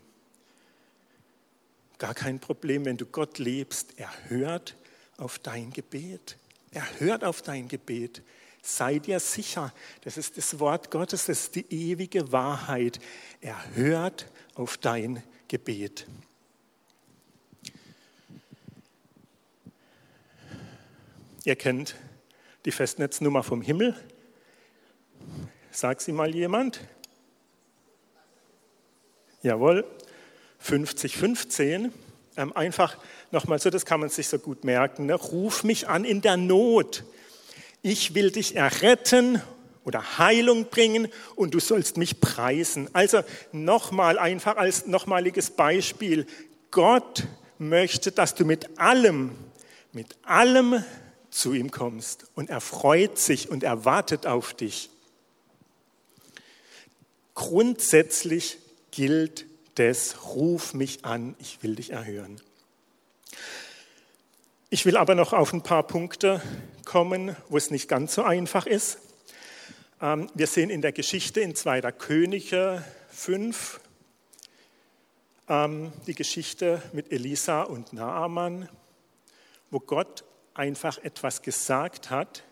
Gar 1.98 2.14
kein 2.14 2.40
Problem, 2.40 2.84
wenn 2.84 2.96
du 2.96 3.06
Gott 3.06 3.38
liebst. 3.38 3.90
Er 3.96 4.10
hört 4.26 4.74
auf 5.18 5.38
dein 5.38 5.70
Gebet. 5.70 6.36
Er 6.72 6.84
hört 6.98 7.22
auf 7.22 7.42
dein 7.42 7.68
Gebet. 7.68 8.22
Sei 8.60 8.98
dir 8.98 9.20
sicher, 9.20 9.72
das 10.00 10.16
ist 10.16 10.36
das 10.36 10.58
Wort 10.58 10.90
Gottes, 10.90 11.26
das 11.26 11.42
ist 11.42 11.54
die 11.54 11.66
ewige 11.72 12.32
Wahrheit. 12.32 12.98
Er 13.40 13.56
hört 13.76 14.26
auf 14.56 14.78
dein 14.78 15.22
Gebet. 15.46 16.08
Ihr 21.44 21.56
kennt 21.56 21.96
die 22.64 22.70
Festnetznummer 22.70 23.42
vom 23.42 23.62
Himmel. 23.62 23.96
Sag 25.72 26.00
sie 26.00 26.12
mal 26.12 26.32
jemand. 26.32 26.80
Jawohl, 29.42 29.84
5015. 30.58 31.92
Ähm, 32.36 32.56
einfach 32.56 32.96
nochmal 33.32 33.58
so, 33.58 33.70
das 33.70 33.84
kann 33.84 33.98
man 33.98 34.08
sich 34.08 34.28
so 34.28 34.38
gut 34.38 34.62
merken. 34.62 35.06
Ne? 35.06 35.14
Ruf 35.14 35.64
mich 35.64 35.88
an 35.88 36.04
in 36.04 36.20
der 36.20 36.36
Not. 36.36 37.02
Ich 37.82 38.14
will 38.14 38.30
dich 38.30 38.54
erretten 38.54 39.42
oder 39.84 40.18
Heilung 40.18 40.66
bringen 40.66 41.08
und 41.34 41.54
du 41.54 41.58
sollst 41.58 41.96
mich 41.96 42.20
preisen. 42.20 42.88
Also 42.92 43.22
nochmal 43.50 44.16
einfach 44.16 44.56
als 44.56 44.86
nochmaliges 44.86 45.50
Beispiel. 45.50 46.24
Gott 46.70 47.24
möchte, 47.58 48.12
dass 48.12 48.36
du 48.36 48.44
mit 48.44 48.78
allem, 48.78 49.32
mit 49.92 50.16
allem 50.22 50.84
zu 51.32 51.54
ihm 51.54 51.70
kommst 51.70 52.26
und 52.34 52.50
er 52.50 52.60
freut 52.60 53.18
sich 53.18 53.48
und 53.48 53.64
er 53.64 53.84
wartet 53.84 54.26
auf 54.26 54.54
dich. 54.54 54.90
Grundsätzlich 57.34 58.58
gilt 58.90 59.46
des 59.78 60.26
Ruf 60.34 60.74
mich 60.74 61.04
an, 61.04 61.34
ich 61.38 61.62
will 61.62 61.74
dich 61.74 61.90
erhören. 61.90 62.40
Ich 64.68 64.84
will 64.84 64.96
aber 64.96 65.14
noch 65.14 65.32
auf 65.32 65.52
ein 65.52 65.62
paar 65.62 65.82
Punkte 65.82 66.42
kommen, 66.84 67.34
wo 67.48 67.56
es 67.56 67.70
nicht 67.70 67.88
ganz 67.88 68.14
so 68.14 68.22
einfach 68.22 68.66
ist. 68.66 68.98
Ähm, 70.00 70.28
wir 70.34 70.46
sehen 70.46 70.68
in 70.68 70.82
der 70.82 70.92
Geschichte 70.92 71.40
in 71.40 71.54
2. 71.54 71.80
Könige 71.92 72.84
5 73.10 73.80
ähm, 75.48 75.92
die 76.06 76.14
Geschichte 76.14 76.82
mit 76.92 77.10
Elisa 77.10 77.62
und 77.62 77.94
Naaman, 77.94 78.68
wo 79.70 79.80
Gott 79.80 80.24
einfach 80.54 80.98
etwas 80.98 81.42
gesagt 81.42 82.10
hat, 82.10 82.44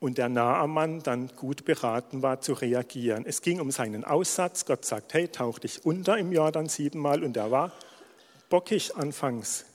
und 0.00 0.16
der 0.16 0.30
Naaman 0.30 1.02
dann 1.02 1.28
gut 1.36 1.66
beraten 1.66 2.22
war 2.22 2.40
zu 2.40 2.54
reagieren. 2.54 3.24
Es 3.26 3.42
ging 3.42 3.60
um 3.60 3.70
seinen 3.70 4.02
Aussatz. 4.02 4.64
Gott 4.64 4.84
sagt, 4.84 5.12
hey, 5.12 5.28
tauch 5.28 5.58
dich 5.58 5.84
unter 5.84 6.16
im 6.16 6.32
Jordan 6.32 6.68
siebenmal 6.68 7.22
und 7.22 7.36
er 7.36 7.50
war 7.50 7.72
bockig 8.48 8.96
anfangs. 8.96 9.66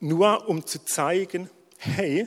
Nur 0.00 0.48
um 0.48 0.66
zu 0.66 0.84
zeigen, 0.84 1.50
hey, 1.76 2.26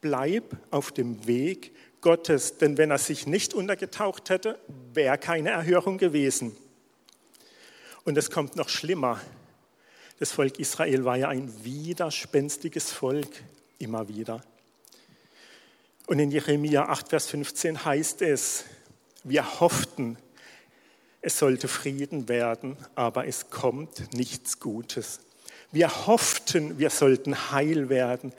bleib 0.00 0.56
auf 0.70 0.92
dem 0.92 1.26
Weg 1.26 1.74
Gottes, 2.00 2.56
denn 2.56 2.78
wenn 2.78 2.90
er 2.90 2.98
sich 2.98 3.26
nicht 3.26 3.52
untergetaucht 3.52 4.30
hätte, 4.30 4.58
wäre 4.94 5.18
keine 5.18 5.50
Erhörung 5.50 5.98
gewesen. 5.98 6.56
Und 8.04 8.16
es 8.16 8.30
kommt 8.30 8.56
noch 8.56 8.68
schlimmer. 8.68 9.20
Das 10.20 10.32
Volk 10.32 10.58
Israel 10.58 11.06
war 11.06 11.16
ja 11.16 11.28
ein 11.28 11.64
widerspenstiges 11.64 12.92
Volk, 12.92 13.42
immer 13.78 14.06
wieder. 14.06 14.42
Und 16.08 16.18
in 16.18 16.30
Jeremia 16.30 16.90
8, 16.90 17.08
Vers 17.08 17.28
15 17.28 17.86
heißt 17.86 18.20
es, 18.20 18.66
wir 19.24 19.60
hofften, 19.60 20.18
es 21.22 21.38
sollte 21.38 21.68
Frieden 21.68 22.28
werden, 22.28 22.76
aber 22.96 23.26
es 23.28 23.48
kommt 23.48 24.12
nichts 24.12 24.60
Gutes. 24.60 25.20
Wir 25.72 26.06
hofften, 26.06 26.78
wir 26.78 26.90
sollten 26.90 27.50
heil 27.50 27.88
werden, 27.88 28.34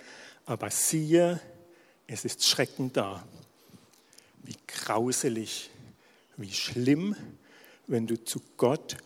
aber 0.46 0.70
siehe, 0.70 1.42
es 2.06 2.26
ist 2.26 2.46
Schrecken 2.46 2.94
da. 2.94 3.26
Wie 4.44 4.58
grauselig, 4.68 5.72
wie 6.38 6.54
schlimm, 6.54 7.16
wenn 7.88 8.06
du 8.06 8.24
zu 8.24 8.40
Gott 8.58 8.98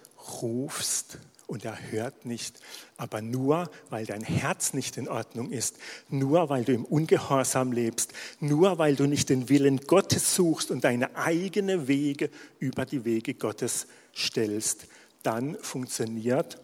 rufst 0.42 1.20
und 1.48 1.66
er 1.66 1.78
hört 1.92 2.26
nicht. 2.26 2.60
Aber 2.98 3.22
nur, 3.22 3.70
weil 3.90 4.06
dein 4.06 4.24
Herz 4.24 4.74
nicht 4.74 4.98
in 4.98 5.08
Ordnung 5.08 5.52
ist, 5.52 5.78
nur 6.10 6.50
weil 6.50 6.64
du 6.64 6.74
im 6.74 6.86
Ungehorsam 6.86 7.72
lebst, 7.72 8.14
nur 8.40 8.78
weil 8.78 8.96
du 8.96 9.06
nicht 9.06 9.30
den 9.30 9.50
Willen 9.50 9.82
Gottes 9.82 10.36
suchst 10.36 10.72
und 10.72 10.84
deine 10.84 11.16
eigenen 11.16 11.88
Wege 11.88 12.30
über 12.60 12.86
die 12.86 13.06
Wege 13.06 13.34
Gottes 13.34 13.88
stellst, 14.16 14.88
dann 15.24 15.58
funktioniert 15.62 16.60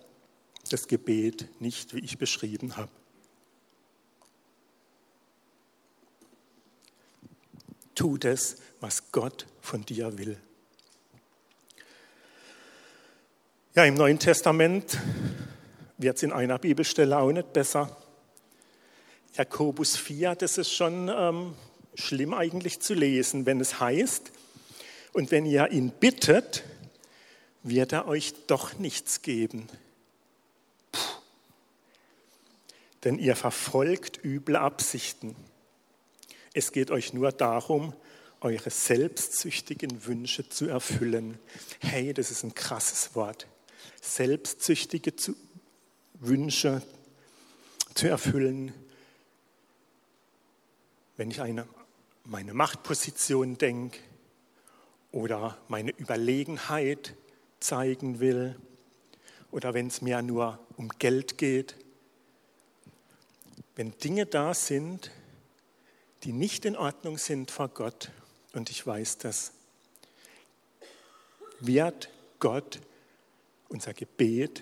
das 0.69 0.87
Gebet 0.87 1.47
nicht, 1.59 1.93
wie 1.93 1.99
ich 1.99 2.17
beschrieben 2.17 2.77
habe. 2.77 2.91
Tu 7.95 8.17
das, 8.17 8.57
was 8.79 9.11
Gott 9.11 9.45
von 9.61 9.85
dir 9.85 10.17
will. 10.17 10.37
Ja, 13.73 13.85
im 13.85 13.93
Neuen 13.93 14.19
Testament 14.19 14.97
wird 15.97 16.17
es 16.17 16.23
in 16.23 16.33
einer 16.33 16.59
Bibelstelle 16.59 17.17
auch 17.17 17.31
nicht 17.31 17.53
besser. 17.53 17.95
Jakobus 19.33 19.95
4, 19.95 20.35
das 20.35 20.57
ist 20.57 20.73
schon 20.73 21.07
ähm, 21.07 21.53
schlimm 21.95 22.33
eigentlich 22.33 22.81
zu 22.81 22.93
lesen, 22.93 23.45
wenn 23.45 23.61
es 23.61 23.79
heißt, 23.79 24.33
und 25.13 25.31
wenn 25.31 25.45
ihr 25.45 25.71
ihn 25.71 25.89
bittet, 25.89 26.65
wird 27.63 27.93
er 27.93 28.09
euch 28.09 28.33
doch 28.47 28.77
nichts 28.77 29.21
geben. 29.21 29.69
Puh. 30.91 30.99
Denn 33.05 33.19
ihr 33.19 33.37
verfolgt 33.37 34.21
üble 34.21 34.57
Absichten. 34.57 35.33
Es 36.53 36.73
geht 36.73 36.91
euch 36.91 37.13
nur 37.13 37.31
darum, 37.31 37.93
eure 38.41 38.69
selbstsüchtigen 38.69 40.05
Wünsche 40.05 40.49
zu 40.49 40.67
erfüllen. 40.67 41.39
Hey, 41.79 42.13
das 42.13 42.31
ist 42.31 42.43
ein 42.43 42.53
krasses 42.53 43.15
Wort 43.15 43.47
selbstsüchtige 44.01 45.13
Wünsche 46.15 46.81
zu 47.93 48.07
erfüllen. 48.07 48.73
Wenn 51.17 51.31
ich 51.31 51.41
eine, 51.41 51.67
meine 52.25 52.53
Machtposition 52.53 53.57
denke 53.57 53.99
oder 55.11 55.57
meine 55.67 55.91
Überlegenheit 55.91 57.15
zeigen 57.59 58.19
will 58.19 58.59
oder 59.51 59.73
wenn 59.73 59.87
es 59.87 60.01
mir 60.01 60.21
nur 60.21 60.59
um 60.77 60.89
Geld 60.89 61.37
geht. 61.37 61.75
Wenn 63.75 63.97
Dinge 63.97 64.25
da 64.25 64.53
sind, 64.53 65.11
die 66.23 66.33
nicht 66.33 66.65
in 66.65 66.75
Ordnung 66.75 67.17
sind 67.17 67.51
vor 67.51 67.69
Gott, 67.69 68.11
und 68.53 68.69
ich 68.69 68.85
weiß 68.85 69.17
das, 69.19 69.53
wird 71.59 72.09
Gott 72.39 72.81
unser 73.71 73.93
Gebet 73.93 74.61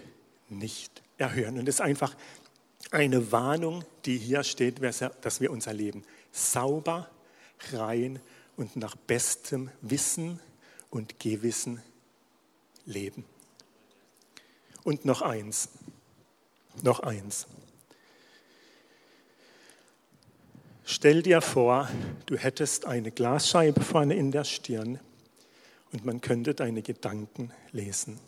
nicht 0.50 1.02
erhören. 1.18 1.58
Und 1.58 1.66
das 1.66 1.76
ist 1.76 1.82
einfach 1.82 2.16
eine 2.92 3.32
Warnung, 3.32 3.84
die 4.06 4.18
hier 4.18 4.44
steht, 4.44 4.82
dass 4.82 5.42
wir 5.42 5.52
unser 5.52 5.74
Leben 5.74 6.04
sauber, 6.32 7.10
rein 7.74 8.20
und 8.56 8.76
nach 8.76 8.96
bestem 8.96 9.70
Wissen 9.82 10.40
und 10.90 11.20
Gewissen 11.20 11.82
leben. 12.86 13.26
Und 14.84 15.06
noch 15.06 15.22
eins, 15.22 15.70
noch 16.82 17.02
eins. 17.02 17.48
Stell 20.86 21.22
dir 21.22 21.42
vor, 21.42 21.88
du 22.26 22.38
hättest 22.38 22.86
eine 22.86 23.12
Glasscheibe 23.12 23.82
vorne 23.82 24.16
in 24.16 24.32
der 24.32 24.44
Stirn 24.44 25.00
und 25.92 26.06
man 26.06 26.22
könnte 26.22 26.56
deine 26.56 26.82
Gedanken 26.82 27.52
lesen. 27.72 28.20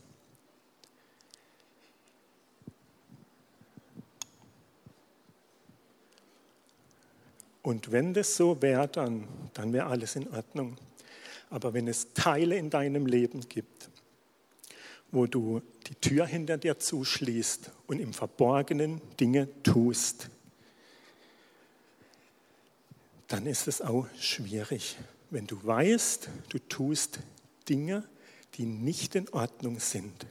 Und 7.63 7.91
wenn 7.91 8.13
das 8.13 8.35
so 8.35 8.61
wäre, 8.61 8.87
dann, 8.87 9.27
dann 9.53 9.71
wäre 9.73 9.87
alles 9.87 10.15
in 10.15 10.27
Ordnung. 10.29 10.77
Aber 11.49 11.73
wenn 11.73 11.87
es 11.87 12.13
Teile 12.13 12.55
in 12.55 12.69
deinem 12.69 13.05
Leben 13.05 13.41
gibt, 13.47 13.89
wo 15.11 15.27
du 15.27 15.61
die 15.87 15.95
Tür 15.95 16.25
hinter 16.25 16.57
dir 16.57 16.79
zuschließt 16.79 17.69
und 17.87 17.99
im 17.99 18.13
Verborgenen 18.13 19.01
Dinge 19.19 19.49
tust, 19.63 20.29
dann 23.27 23.45
ist 23.45 23.67
es 23.67 23.81
auch 23.81 24.07
schwierig. 24.19 24.97
Wenn 25.29 25.47
du 25.47 25.63
weißt, 25.63 26.29
du 26.49 26.59
tust 26.59 27.19
Dinge, 27.69 28.07
die 28.55 28.65
nicht 28.65 29.15
in 29.15 29.29
Ordnung 29.29 29.79
sind, 29.79 30.25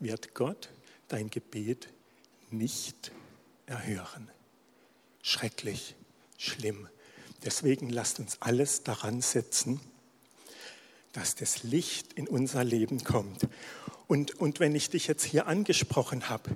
wird 0.00 0.34
Gott 0.34 0.70
dein 1.08 1.30
Gebet 1.30 1.88
nicht 2.50 3.12
erhören. 3.66 4.30
Schrecklich, 5.22 5.94
schlimm. 6.44 6.88
Deswegen 7.44 7.90
lasst 7.90 8.20
uns 8.20 8.38
alles 8.40 8.82
daran 8.82 9.20
setzen, 9.20 9.80
dass 11.12 11.34
das 11.34 11.62
Licht 11.62 12.12
in 12.14 12.26
unser 12.26 12.64
Leben 12.64 13.04
kommt. 13.04 13.46
Und, 14.06 14.38
und 14.40 14.60
wenn 14.60 14.74
ich 14.74 14.90
dich 14.90 15.06
jetzt 15.06 15.24
hier 15.24 15.46
angesprochen 15.46 16.28
habe, 16.28 16.50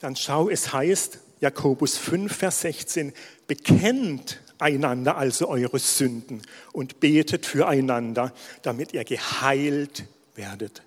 dann 0.00 0.16
schau, 0.16 0.48
es 0.48 0.72
heißt, 0.72 1.18
Jakobus 1.40 1.96
5, 1.96 2.34
Vers 2.34 2.60
16, 2.62 3.12
bekennt 3.46 4.40
einander 4.58 5.16
also 5.16 5.48
eure 5.48 5.78
Sünden 5.78 6.42
und 6.72 7.00
betet 7.00 7.44
füreinander, 7.44 8.32
damit 8.62 8.92
ihr 8.92 9.04
geheilt 9.04 10.04
werdet. 10.34 10.82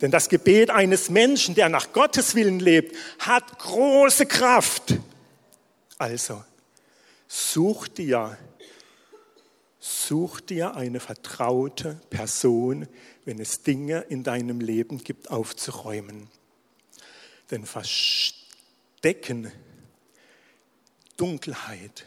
Denn 0.00 0.10
das 0.10 0.28
Gebet 0.28 0.70
eines 0.70 1.10
Menschen, 1.10 1.54
der 1.54 1.68
nach 1.68 1.92
Gottes 1.92 2.34
Willen 2.34 2.58
lebt, 2.58 2.96
hat 3.20 3.58
große 3.58 4.26
Kraft. 4.26 4.94
Also, 5.96 6.42
such 7.32 7.88
dir, 7.88 8.36
such 9.80 10.40
dir 10.42 10.76
eine 10.76 11.00
vertraute 11.00 11.98
Person, 12.10 12.86
wenn 13.24 13.38
es 13.38 13.62
Dinge 13.62 14.00
in 14.10 14.22
deinem 14.22 14.60
Leben 14.60 14.98
gibt, 14.98 15.30
aufzuräumen. 15.30 16.28
Denn 17.50 17.64
Verstecken, 17.64 19.50
Dunkelheit 21.16 22.04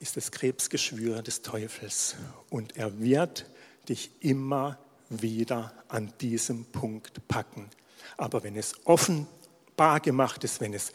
ist 0.00 0.18
das 0.18 0.30
Krebsgeschwür 0.30 1.22
des 1.22 1.40
Teufels 1.40 2.16
und 2.50 2.76
er 2.76 3.00
wird 3.00 3.46
dich 3.88 4.10
immer 4.20 4.78
wieder 5.08 5.72
an 5.88 6.12
diesem 6.20 6.66
Punkt 6.66 7.26
packen. 7.26 7.70
Aber 8.18 8.42
wenn 8.42 8.56
es 8.56 8.74
offenbar 8.84 10.00
gemacht 10.00 10.44
ist, 10.44 10.60
wenn 10.60 10.74
es 10.74 10.92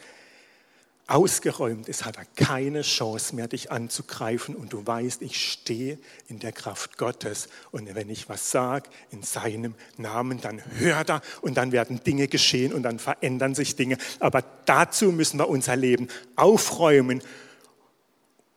ausgeräumt 1.10 1.88
ist, 1.88 2.04
hat 2.04 2.16
er 2.16 2.24
keine 2.36 2.82
Chance 2.82 3.34
mehr, 3.34 3.48
dich 3.48 3.70
anzugreifen. 3.70 4.54
Und 4.54 4.72
du 4.72 4.86
weißt, 4.86 5.22
ich 5.22 5.50
stehe 5.50 5.98
in 6.28 6.38
der 6.38 6.52
Kraft 6.52 6.98
Gottes. 6.98 7.48
Und 7.72 7.94
wenn 7.94 8.08
ich 8.08 8.28
was 8.28 8.50
sage 8.50 8.88
in 9.10 9.22
seinem 9.22 9.74
Namen, 9.96 10.40
dann 10.40 10.62
hört 10.78 11.10
er 11.10 11.22
und 11.42 11.56
dann 11.56 11.72
werden 11.72 12.02
Dinge 12.04 12.28
geschehen 12.28 12.72
und 12.72 12.84
dann 12.84 12.98
verändern 12.98 13.54
sich 13.54 13.76
Dinge. 13.76 13.98
Aber 14.20 14.44
dazu 14.66 15.12
müssen 15.12 15.38
wir 15.38 15.48
unser 15.48 15.76
Leben 15.76 16.08
aufräumen. 16.36 17.22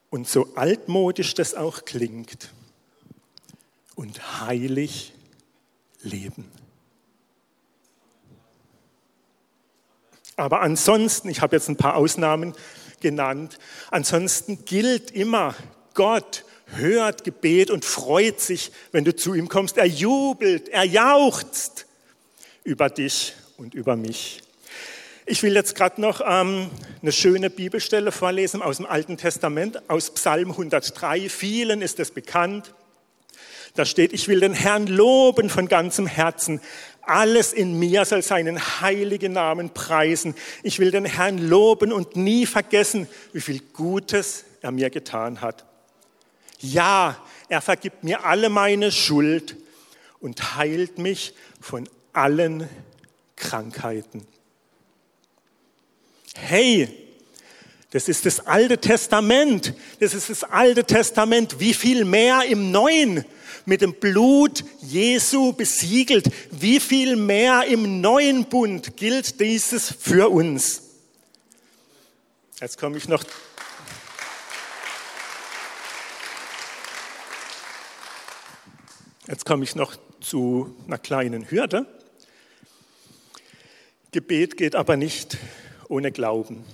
Und 0.10 0.28
so 0.30 0.54
altmodisch 0.56 1.34
das 1.34 1.56
auch 1.56 1.86
klingt 1.86 2.52
und 3.96 4.42
heilig 4.42 5.14
leben. 6.02 6.63
Aber 10.36 10.62
ansonsten, 10.62 11.30
ich 11.30 11.42
habe 11.42 11.56
jetzt 11.56 11.70
ein 11.70 11.78
paar 11.78 11.96
Ausnahmen 11.96 12.54
genannt, 13.00 13.60
ansonsten 13.92 14.66
gilt 14.66 15.12
immer, 15.12 15.56
Gott 15.94 16.46
hört 16.76 17.24
Gebet 17.24 17.70
und 17.70 17.86
freut 17.86 18.40
sich, 18.40 18.72
wenn 18.92 19.04
du 19.04 19.16
zu 19.16 19.34
ihm 19.34 19.48
kommst. 19.48 19.78
Er 19.78 19.86
jubelt, 19.86 20.70
er 20.70 20.86
jauchzt 20.86 21.86
über 22.64 22.90
dich 22.90 23.34
und 23.58 23.74
über 23.74 23.96
mich. 23.96 24.42
Ich 25.26 25.42
will 25.42 25.54
jetzt 25.54 25.76
gerade 25.76 26.02
noch 26.02 26.22
ähm, 26.26 26.70
eine 27.02 27.12
schöne 27.14 27.50
Bibelstelle 27.50 28.12
vorlesen 28.12 28.62
aus 28.62 28.78
dem 28.78 28.86
Alten 28.86 29.16
Testament, 29.18 29.90
aus 29.90 30.12
Psalm 30.12 30.52
103. 30.52 31.30
Vielen 31.30 31.82
ist 31.82 32.00
es 32.00 32.12
bekannt. 32.12 32.74
Da 33.76 33.86
steht, 33.86 34.12
ich 34.14 34.28
will 34.28 34.42
den 34.42 34.54
Herrn 34.54 34.86
loben 34.88 35.50
von 35.50 35.68
ganzem 35.68 36.08
Herzen. 36.08 36.60
Alles 37.06 37.52
in 37.52 37.78
mir 37.78 38.06
soll 38.06 38.22
seinen 38.22 38.60
heiligen 38.82 39.34
Namen 39.34 39.72
preisen. 39.72 40.36
Ich 40.64 40.80
will 40.80 40.92
den 40.92 41.06
Herrn 41.06 41.38
loben 41.38 41.92
und 41.92 42.16
nie 42.16 42.46
vergessen, 42.46 43.08
wie 43.34 43.42
viel 43.42 43.60
Gutes 43.74 44.46
er 44.62 44.72
mir 44.72 44.90
getan 44.90 45.42
hat. 45.42 45.66
Ja, 46.60 47.18
er 47.50 47.62
vergibt 47.62 48.04
mir 48.04 48.26
alle 48.26 48.50
meine 48.50 48.92
Schuld 48.92 49.58
und 50.22 50.56
heilt 50.56 50.98
mich 50.98 51.34
von 51.60 51.90
allen 52.14 52.70
Krankheiten. 53.36 54.26
Hey, 56.36 57.03
das 57.94 58.10
ist 58.10 58.26
das 58.26 58.46
Alte 58.48 58.80
Testament. 58.80 59.74
Das 60.00 60.14
ist 60.14 60.30
das 60.30 60.44
Alte 60.44 60.84
Testament. 60.84 61.60
Wie 61.60 61.74
viel 61.74 62.06
mehr 62.06 62.44
im 62.46 62.72
Neuen? 62.72 63.24
mit 63.66 63.82
dem 63.82 63.94
Blut 63.94 64.66
Jesu 64.82 65.54
besiegelt. 65.54 66.30
Wie 66.52 66.82
viel 66.82 67.16
mehr 67.16 67.66
im 67.66 68.02
neuen 68.02 68.46
Bund 68.46 68.98
gilt 68.98 69.40
dieses 69.40 69.90
für 69.90 70.30
uns? 70.30 70.82
Jetzt 72.60 72.78
komme 72.78 72.98
ich 72.98 73.08
noch. 73.08 73.24
Jetzt 79.28 79.46
komme 79.46 79.64
ich 79.64 79.76
noch 79.76 79.96
zu 80.20 80.76
einer 80.86 80.98
kleinen 80.98 81.50
Hürde. 81.50 81.86
Gebet 84.12 84.58
geht 84.58 84.76
aber 84.76 84.98
nicht 84.98 85.38
ohne 85.88 86.12
Glauben. 86.12 86.66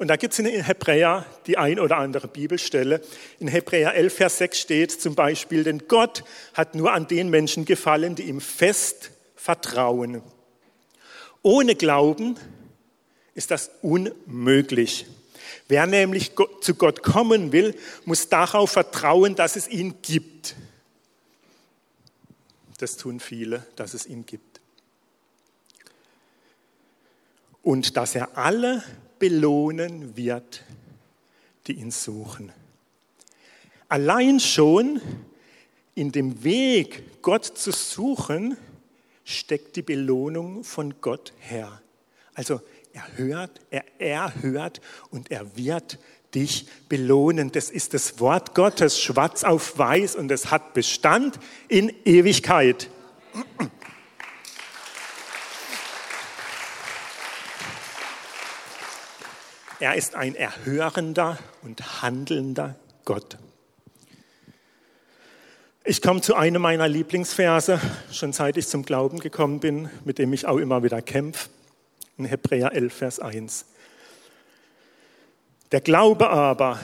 Und 0.00 0.08
da 0.08 0.16
gibt 0.16 0.32
es 0.32 0.38
in 0.38 0.46
Hebräer 0.46 1.26
die 1.46 1.58
ein 1.58 1.78
oder 1.78 1.98
andere 1.98 2.26
Bibelstelle. 2.26 3.02
In 3.38 3.48
Hebräer 3.48 3.94
11, 3.94 4.14
Vers 4.14 4.38
6 4.38 4.58
steht 4.58 4.92
zum 4.92 5.14
Beispiel, 5.14 5.62
denn 5.62 5.88
Gott 5.88 6.24
hat 6.54 6.74
nur 6.74 6.94
an 6.94 7.06
den 7.06 7.28
Menschen 7.28 7.66
gefallen, 7.66 8.14
die 8.14 8.22
ihm 8.22 8.40
fest 8.40 9.10
vertrauen. 9.36 10.22
Ohne 11.42 11.74
Glauben 11.74 12.38
ist 13.34 13.50
das 13.50 13.70
unmöglich. 13.82 15.04
Wer 15.68 15.86
nämlich 15.86 16.32
zu 16.62 16.74
Gott 16.76 17.02
kommen 17.02 17.52
will, 17.52 17.76
muss 18.06 18.30
darauf 18.30 18.70
vertrauen, 18.70 19.34
dass 19.34 19.54
es 19.54 19.68
ihn 19.68 19.96
gibt. 20.00 20.56
Das 22.78 22.96
tun 22.96 23.20
viele, 23.20 23.66
dass 23.76 23.92
es 23.92 24.06
ihn 24.06 24.24
gibt. 24.24 24.62
Und 27.62 27.98
dass 27.98 28.14
er 28.14 28.38
alle 28.38 28.82
belohnen 29.20 30.16
wird, 30.16 30.64
die 31.68 31.74
ihn 31.74 31.92
suchen. 31.92 32.52
Allein 33.88 34.40
schon 34.40 35.00
in 35.94 36.10
dem 36.10 36.42
Weg, 36.42 37.22
Gott 37.22 37.44
zu 37.44 37.70
suchen, 37.70 38.56
steckt 39.24 39.76
die 39.76 39.82
Belohnung 39.82 40.64
von 40.64 40.94
Gott 41.00 41.32
her. 41.38 41.80
Also 42.34 42.60
er 42.92 43.18
hört, 43.18 43.60
er 43.70 43.84
erhört 43.98 44.80
und 45.10 45.30
er 45.30 45.56
wird 45.56 45.98
dich 46.34 46.66
belohnen. 46.88 47.52
Das 47.52 47.70
ist 47.70 47.94
das 47.94 48.20
Wort 48.20 48.54
Gottes, 48.54 49.00
schwarz 49.00 49.44
auf 49.44 49.78
weiß 49.78 50.16
und 50.16 50.30
es 50.30 50.50
hat 50.50 50.74
Bestand 50.74 51.38
in 51.68 51.92
Ewigkeit. 52.04 52.90
Er 59.80 59.94
ist 59.94 60.14
ein 60.14 60.34
erhörender 60.34 61.38
und 61.62 62.02
handelnder 62.02 62.76
Gott. 63.06 63.38
Ich 65.84 66.02
komme 66.02 66.20
zu 66.20 66.34
einem 66.34 66.60
meiner 66.60 66.86
Lieblingsverse, 66.86 67.80
schon 68.12 68.34
seit 68.34 68.58
ich 68.58 68.68
zum 68.68 68.84
Glauben 68.84 69.20
gekommen 69.20 69.58
bin, 69.58 69.88
mit 70.04 70.18
dem 70.18 70.34
ich 70.34 70.46
auch 70.46 70.58
immer 70.58 70.82
wieder 70.82 71.00
kämpfe, 71.00 71.48
in 72.18 72.26
Hebräer 72.26 72.74
11, 72.74 72.94
Vers 72.94 73.20
1. 73.20 73.64
Der 75.72 75.80
Glaube 75.80 76.28
aber 76.28 76.78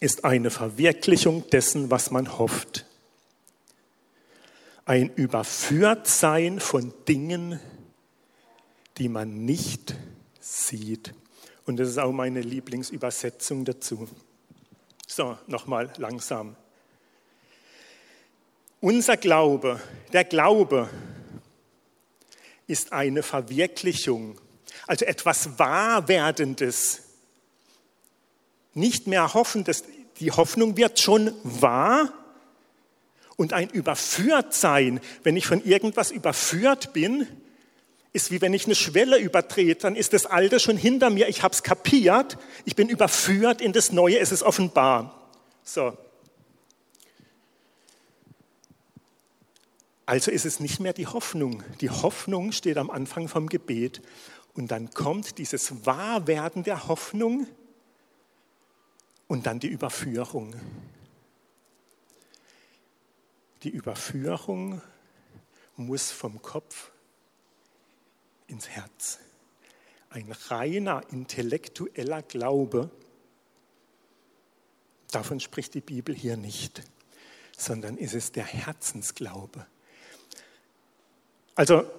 ist 0.00 0.24
eine 0.24 0.50
Verwirklichung 0.50 1.50
dessen, 1.50 1.90
was 1.90 2.12
man 2.12 2.38
hofft. 2.38 2.86
Ein 4.84 5.10
Überführtsein 5.12 6.60
von 6.60 6.94
Dingen, 7.08 7.58
die 8.98 9.08
man 9.08 9.44
nicht 9.44 9.96
sieht. 10.38 11.14
Und 11.68 11.76
das 11.76 11.90
ist 11.90 11.98
auch 11.98 12.12
meine 12.12 12.40
Lieblingsübersetzung 12.40 13.66
dazu. 13.66 14.08
So, 15.06 15.36
nochmal 15.48 15.92
langsam. 15.98 16.56
Unser 18.80 19.18
Glaube, 19.18 19.78
der 20.14 20.24
Glaube 20.24 20.88
ist 22.66 22.94
eine 22.94 23.22
Verwirklichung, 23.22 24.40
also 24.86 25.04
etwas 25.04 25.58
Wahrwerdendes. 25.58 27.02
Nicht 28.72 29.06
mehr 29.06 29.34
hoffen, 29.34 29.62
dass 29.64 29.84
die 30.20 30.32
Hoffnung 30.32 30.74
wird 30.78 30.98
schon 30.98 31.34
wahr 31.42 32.14
Und 33.36 33.52
ein 33.52 33.68
Überführtsein, 33.68 35.00
wenn 35.22 35.36
ich 35.36 35.46
von 35.46 35.62
irgendwas 35.62 36.12
überführt 36.12 36.94
bin, 36.94 37.28
ist 38.18 38.32
wie 38.32 38.40
wenn 38.40 38.52
ich 38.52 38.64
eine 38.64 38.74
Schwelle 38.74 39.16
übertrete, 39.18 39.82
dann 39.82 39.94
ist 39.94 40.12
das 40.12 40.26
Alte 40.26 40.58
schon 40.58 40.76
hinter 40.76 41.08
mir, 41.08 41.28
ich 41.28 41.44
habe 41.44 41.54
es 41.54 41.62
kapiert, 41.62 42.36
ich 42.64 42.74
bin 42.74 42.88
überführt 42.88 43.60
in 43.60 43.72
das 43.72 43.92
Neue, 43.92 44.18
es 44.18 44.32
ist 44.32 44.42
offenbar. 44.42 45.30
So. 45.62 45.96
Also 50.04 50.32
ist 50.32 50.44
es 50.44 50.58
nicht 50.58 50.80
mehr 50.80 50.92
die 50.92 51.06
Hoffnung. 51.06 51.62
Die 51.80 51.90
Hoffnung 51.90 52.50
steht 52.50 52.76
am 52.76 52.90
Anfang 52.90 53.28
vom 53.28 53.48
Gebet 53.48 54.02
und 54.54 54.72
dann 54.72 54.90
kommt 54.90 55.38
dieses 55.38 55.86
Wahrwerden 55.86 56.64
der 56.64 56.88
Hoffnung 56.88 57.46
und 59.28 59.46
dann 59.46 59.60
die 59.60 59.68
Überführung. 59.68 60.56
Die 63.62 63.70
Überführung 63.70 64.82
muss 65.76 66.10
vom 66.10 66.42
Kopf 66.42 66.90
ins 68.48 68.68
Herz. 68.68 69.18
Ein 70.10 70.32
reiner 70.48 71.02
intellektueller 71.10 72.22
Glaube, 72.22 72.90
davon 75.10 75.38
spricht 75.38 75.74
die 75.74 75.80
Bibel 75.80 76.14
hier 76.14 76.36
nicht, 76.36 76.82
sondern 77.56 77.96
ist 77.96 78.14
es 78.14 78.32
der 78.32 78.44
Herzensglaube. 78.44 79.66
Also, 81.54 81.90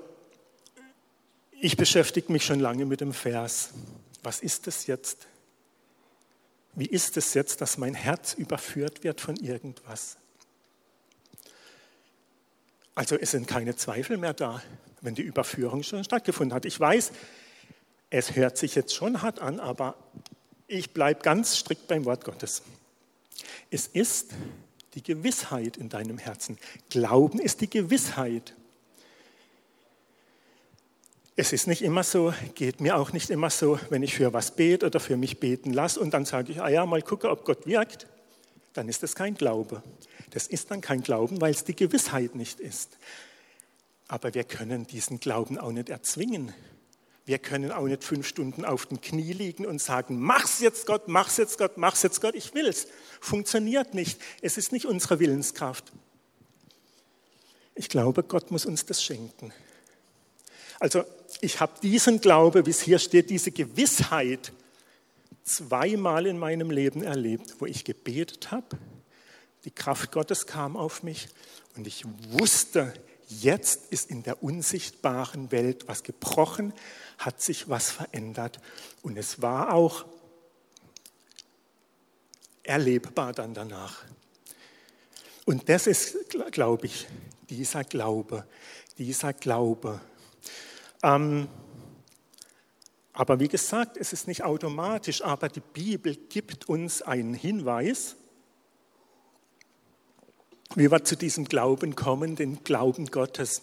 ich 1.61 1.77
beschäftige 1.77 2.31
mich 2.31 2.45
schon 2.45 2.59
lange 2.59 2.85
mit 2.85 3.01
dem 3.01 3.13
Vers. 3.13 3.71
Was 4.23 4.39
ist 4.39 4.67
es 4.67 4.87
jetzt? 4.87 5.27
Wie 6.73 6.85
ist 6.85 7.17
es 7.17 7.33
jetzt, 7.33 7.61
dass 7.61 7.77
mein 7.77 7.93
Herz 7.93 8.33
überführt 8.33 9.03
wird 9.03 9.19
von 9.19 9.35
irgendwas? 9.35 10.17
Also 12.95 13.17
es 13.17 13.31
sind 13.31 13.47
keine 13.47 13.75
Zweifel 13.75 14.17
mehr 14.17 14.33
da 14.33 14.61
wenn 15.01 15.15
die 15.15 15.21
Überführung 15.21 15.83
schon 15.83 16.03
stattgefunden 16.03 16.53
hat. 16.53 16.65
Ich 16.65 16.79
weiß, 16.79 17.11
es 18.09 18.35
hört 18.35 18.57
sich 18.57 18.75
jetzt 18.75 18.93
schon 18.93 19.21
hart 19.21 19.39
an, 19.39 19.59
aber 19.59 19.95
ich 20.67 20.91
bleibe 20.91 21.21
ganz 21.21 21.57
strikt 21.57 21.87
beim 21.87 22.05
Wort 22.05 22.23
Gottes. 22.23 22.63
Es 23.71 23.87
ist 23.87 24.31
die 24.95 25.03
Gewissheit 25.03 25.77
in 25.77 25.89
deinem 25.89 26.17
Herzen. 26.17 26.57
Glauben 26.89 27.39
ist 27.39 27.61
die 27.61 27.69
Gewissheit. 27.69 28.55
Es 31.35 31.53
ist 31.53 31.67
nicht 31.67 31.81
immer 31.81 32.03
so, 32.03 32.33
geht 32.55 32.81
mir 32.81 32.97
auch 32.97 33.13
nicht 33.13 33.29
immer 33.29 33.49
so, 33.49 33.79
wenn 33.89 34.03
ich 34.03 34.15
für 34.15 34.33
was 34.33 34.55
bete 34.55 34.87
oder 34.87 34.99
für 34.99 35.15
mich 35.15 35.39
beten 35.39 35.71
lasse 35.71 35.99
und 35.99 36.13
dann 36.13 36.25
sage 36.25 36.51
ich, 36.51 36.61
ah 36.61 36.67
ja, 36.67 36.85
mal 36.85 37.01
gucke, 37.01 37.29
ob 37.29 37.45
Gott 37.45 37.65
wirkt, 37.65 38.07
dann 38.73 38.89
ist 38.89 39.03
das 39.03 39.15
kein 39.15 39.35
Glaube. 39.35 39.81
Das 40.31 40.47
ist 40.47 40.69
dann 40.69 40.81
kein 40.81 41.01
Glauben, 41.01 41.39
weil 41.39 41.51
es 41.51 41.63
die 41.63 41.75
Gewissheit 41.75 42.35
nicht 42.35 42.59
ist. 42.59 42.97
Aber 44.09 44.33
wir 44.33 44.43
können 44.43 44.87
diesen 44.87 45.19
Glauben 45.19 45.57
auch 45.57 45.71
nicht 45.71 45.87
erzwingen. 45.87 46.51
Wir 47.25 47.37
können 47.37 47.71
auch 47.71 47.85
nicht 47.85 48.03
fünf 48.03 48.27
Stunden 48.27 48.65
auf 48.65 48.87
dem 48.87 49.01
Knie 49.01 49.33
liegen 49.33 49.67
und 49.67 49.79
sagen, 49.79 50.19
mach's 50.19 50.59
jetzt 50.61 50.87
Gott, 50.87 51.07
mach's 51.07 51.37
jetzt 51.37 51.59
Gott, 51.59 51.77
mach's 51.77 52.01
jetzt 52.01 52.19
Gott, 52.19 52.33
ich 52.33 52.55
will's. 52.55 52.87
Funktioniert 53.21 53.93
nicht. 53.93 54.19
Es 54.41 54.57
ist 54.57 54.71
nicht 54.71 54.87
unsere 54.87 55.19
Willenskraft. 55.19 55.91
Ich 57.75 57.87
glaube, 57.87 58.23
Gott 58.23 58.49
muss 58.49 58.65
uns 58.65 58.87
das 58.87 59.03
schenken. 59.03 59.53
Also 60.79 61.03
ich 61.39 61.59
habe 61.59 61.73
diesen 61.83 62.19
Glaube, 62.19 62.65
wie 62.65 62.71
es 62.71 62.81
hier 62.81 62.97
steht, 62.97 63.29
diese 63.29 63.51
Gewissheit 63.51 64.51
zweimal 65.43 66.25
in 66.25 66.39
meinem 66.39 66.71
Leben 66.71 67.03
erlebt, 67.03 67.55
wo 67.59 67.67
ich 67.67 67.85
gebetet 67.85 68.49
habe, 68.49 68.75
die 69.65 69.71
Kraft 69.71 70.11
Gottes 70.11 70.47
kam 70.47 70.75
auf 70.75 71.03
mich 71.03 71.27
und 71.75 71.85
ich 71.85 72.05
wusste, 72.29 72.93
Jetzt 73.31 73.91
ist 73.91 74.09
in 74.09 74.23
der 74.23 74.41
unsichtbaren 74.41 75.51
Welt 75.51 75.87
was 75.87 76.01
gebrochen, 76.01 76.73
hat 77.19 77.41
sich 77.41 77.69
was 77.69 77.91
verändert 77.91 78.59
und 79.03 79.17
es 79.17 79.39
war 79.39 79.73
auch 79.73 80.05
erlebbar 82.63 83.33
dann 83.33 83.53
danach. 83.53 84.03
Und 85.45 85.69
das 85.69 85.85
ist, 85.85 86.17
glaube 86.51 86.87
ich, 86.87 87.07
dieser 87.49 87.83
Glaube, 87.83 88.47
dieser 88.97 89.33
Glaube. 89.33 90.01
Ähm, 91.03 91.47
aber 93.13 93.39
wie 93.39 93.47
gesagt, 93.47 93.97
es 93.97 94.11
ist 94.11 94.27
nicht 94.27 94.43
automatisch, 94.43 95.23
aber 95.23 95.49
die 95.49 95.59
Bibel 95.59 96.15
gibt 96.15 96.67
uns 96.67 97.03
einen 97.03 97.35
Hinweis, 97.35 98.15
wie 100.75 100.91
wir 100.91 101.03
zu 101.03 101.15
diesem 101.15 101.45
Glauben 101.45 101.95
kommen, 101.95 102.35
den 102.35 102.63
Glauben 102.63 103.07
Gottes. 103.07 103.61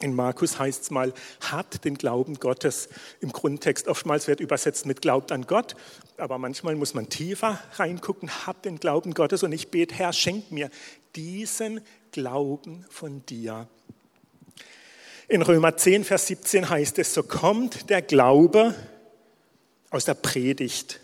In 0.00 0.14
Markus 0.14 0.58
heißt 0.58 0.82
es 0.82 0.90
mal, 0.90 1.14
hat 1.40 1.84
den 1.84 1.96
Glauben 1.96 2.34
Gottes. 2.40 2.88
Im 3.20 3.32
Grundtext 3.32 3.88
oftmals 3.88 4.26
wird 4.26 4.40
übersetzt 4.40 4.84
mit 4.84 5.00
glaubt 5.00 5.32
an 5.32 5.46
Gott, 5.46 5.76
aber 6.16 6.38
manchmal 6.38 6.74
muss 6.74 6.92
man 6.92 7.08
tiefer 7.08 7.62
reingucken, 7.74 8.28
hat 8.46 8.64
den 8.64 8.78
Glauben 8.80 9.14
Gottes 9.14 9.42
und 9.44 9.52
ich 9.52 9.68
bete, 9.68 9.94
Herr, 9.94 10.12
schenk 10.12 10.50
mir 10.50 10.70
diesen 11.14 11.80
Glauben 12.10 12.84
von 12.90 13.24
dir. 13.26 13.68
In 15.28 15.40
Römer 15.40 15.76
10, 15.76 16.04
Vers 16.04 16.26
17 16.26 16.68
heißt 16.68 16.98
es, 16.98 17.14
so 17.14 17.22
kommt 17.22 17.88
der 17.88 18.02
Glaube 18.02 18.74
aus 19.90 20.04
der 20.04 20.14
Predigt, 20.14 21.00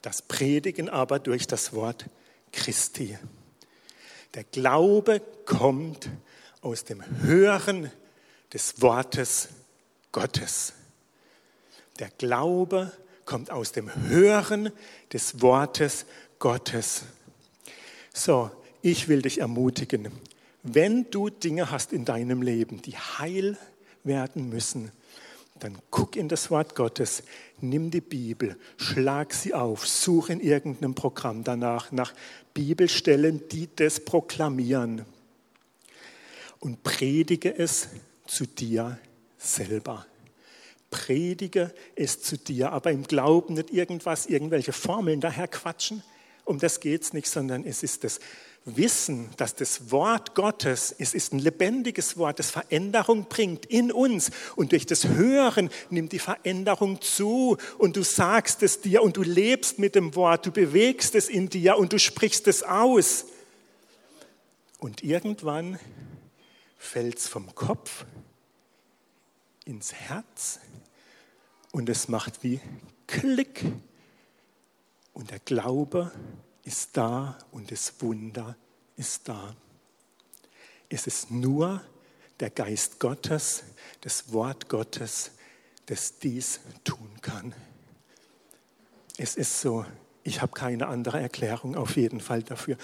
das 0.00 0.22
Predigen 0.22 0.88
aber 0.88 1.18
durch 1.18 1.46
das 1.46 1.72
Wort 1.74 2.06
Christi. 2.52 3.18
Der 4.34 4.44
Glaube 4.44 5.20
kommt 5.44 6.08
aus 6.62 6.84
dem 6.84 7.02
Hören 7.22 7.90
des 8.52 8.80
Wortes 8.80 9.48
Gottes. 10.10 10.72
Der 11.98 12.10
Glaube 12.16 12.92
kommt 13.24 13.50
aus 13.50 13.72
dem 13.72 13.94
Hören 14.08 14.70
des 15.12 15.42
Wortes 15.42 16.06
Gottes. 16.38 17.02
So, 18.14 18.50
ich 18.80 19.08
will 19.08 19.22
dich 19.22 19.40
ermutigen, 19.40 20.08
wenn 20.62 21.10
du 21.10 21.28
Dinge 21.28 21.70
hast 21.70 21.92
in 21.92 22.04
deinem 22.04 22.40
Leben, 22.40 22.82
die 22.82 22.96
heil 22.96 23.56
werden 24.04 24.48
müssen, 24.48 24.92
dann 25.58 25.78
guck 25.90 26.16
in 26.16 26.28
das 26.28 26.50
Wort 26.50 26.74
Gottes, 26.74 27.22
nimm 27.60 27.90
die 27.90 28.00
Bibel, 28.00 28.56
schlag 28.76 29.32
sie 29.32 29.54
auf, 29.54 29.86
such 29.86 30.28
in 30.28 30.40
irgendeinem 30.40 30.94
Programm 30.94 31.44
danach 31.44 31.92
nach 31.92 32.12
Bibelstellen, 32.54 33.48
die 33.48 33.68
das 33.74 34.00
proklamieren 34.04 35.04
und 36.60 36.82
predige 36.82 37.56
es 37.56 37.88
zu 38.26 38.46
dir 38.46 38.98
selber. 39.36 40.06
Predige 40.90 41.74
es 41.96 42.22
zu 42.22 42.36
dir, 42.36 42.72
aber 42.72 42.92
im 42.92 43.04
Glauben 43.04 43.54
nicht 43.54 43.72
irgendwas, 43.72 44.26
irgendwelche 44.26 44.72
Formeln 44.72 45.20
daher 45.20 45.48
quatschen. 45.48 46.02
Um 46.44 46.58
das 46.58 46.80
geht 46.80 47.02
es 47.02 47.12
nicht, 47.12 47.28
sondern 47.28 47.64
es 47.64 47.82
ist 47.82 48.04
das 48.04 48.20
wissen, 48.64 49.30
dass 49.36 49.54
das 49.54 49.90
Wort 49.90 50.34
Gottes, 50.34 50.94
es 50.96 51.14
ist 51.14 51.32
ein 51.32 51.38
lebendiges 51.38 52.16
Wort, 52.16 52.38
das 52.38 52.50
Veränderung 52.50 53.24
bringt 53.24 53.66
in 53.66 53.90
uns. 53.90 54.30
Und 54.56 54.72
durch 54.72 54.86
das 54.86 55.08
Hören 55.08 55.70
nimmt 55.90 56.12
die 56.12 56.18
Veränderung 56.18 57.00
zu 57.00 57.56
und 57.78 57.96
du 57.96 58.02
sagst 58.02 58.62
es 58.62 58.80
dir 58.80 59.02
und 59.02 59.16
du 59.16 59.22
lebst 59.22 59.78
mit 59.78 59.94
dem 59.94 60.14
Wort, 60.14 60.46
du 60.46 60.52
bewegst 60.52 61.14
es 61.14 61.28
in 61.28 61.48
dir 61.48 61.76
und 61.76 61.92
du 61.92 61.98
sprichst 61.98 62.46
es 62.46 62.62
aus. 62.62 63.26
Und 64.78 65.02
irgendwann 65.02 65.78
fällt 66.78 67.18
es 67.18 67.28
vom 67.28 67.54
Kopf 67.54 68.04
ins 69.64 69.92
Herz 69.92 70.60
und 71.72 71.88
es 71.88 72.08
macht 72.08 72.42
wie 72.42 72.60
Klick. 73.06 73.64
Und 75.12 75.30
der 75.30 75.40
Glaube 75.40 76.10
ist 76.64 76.96
da 76.96 77.38
und 77.50 77.70
das 77.70 77.94
Wunder 78.00 78.56
ist 78.96 79.28
da. 79.28 79.56
Es 80.88 81.06
ist 81.06 81.30
nur 81.30 81.82
der 82.40 82.50
Geist 82.50 83.00
Gottes, 83.00 83.64
das 84.00 84.32
Wort 84.32 84.68
Gottes, 84.68 85.32
das 85.86 86.18
dies 86.18 86.60
tun 86.84 87.10
kann. 87.20 87.54
Es 89.16 89.36
ist 89.36 89.60
so, 89.60 89.84
ich 90.22 90.40
habe 90.40 90.52
keine 90.52 90.86
andere 90.86 91.20
Erklärung 91.20 91.76
auf 91.76 91.96
jeden 91.96 92.20
Fall 92.20 92.42
dafür. 92.42 92.76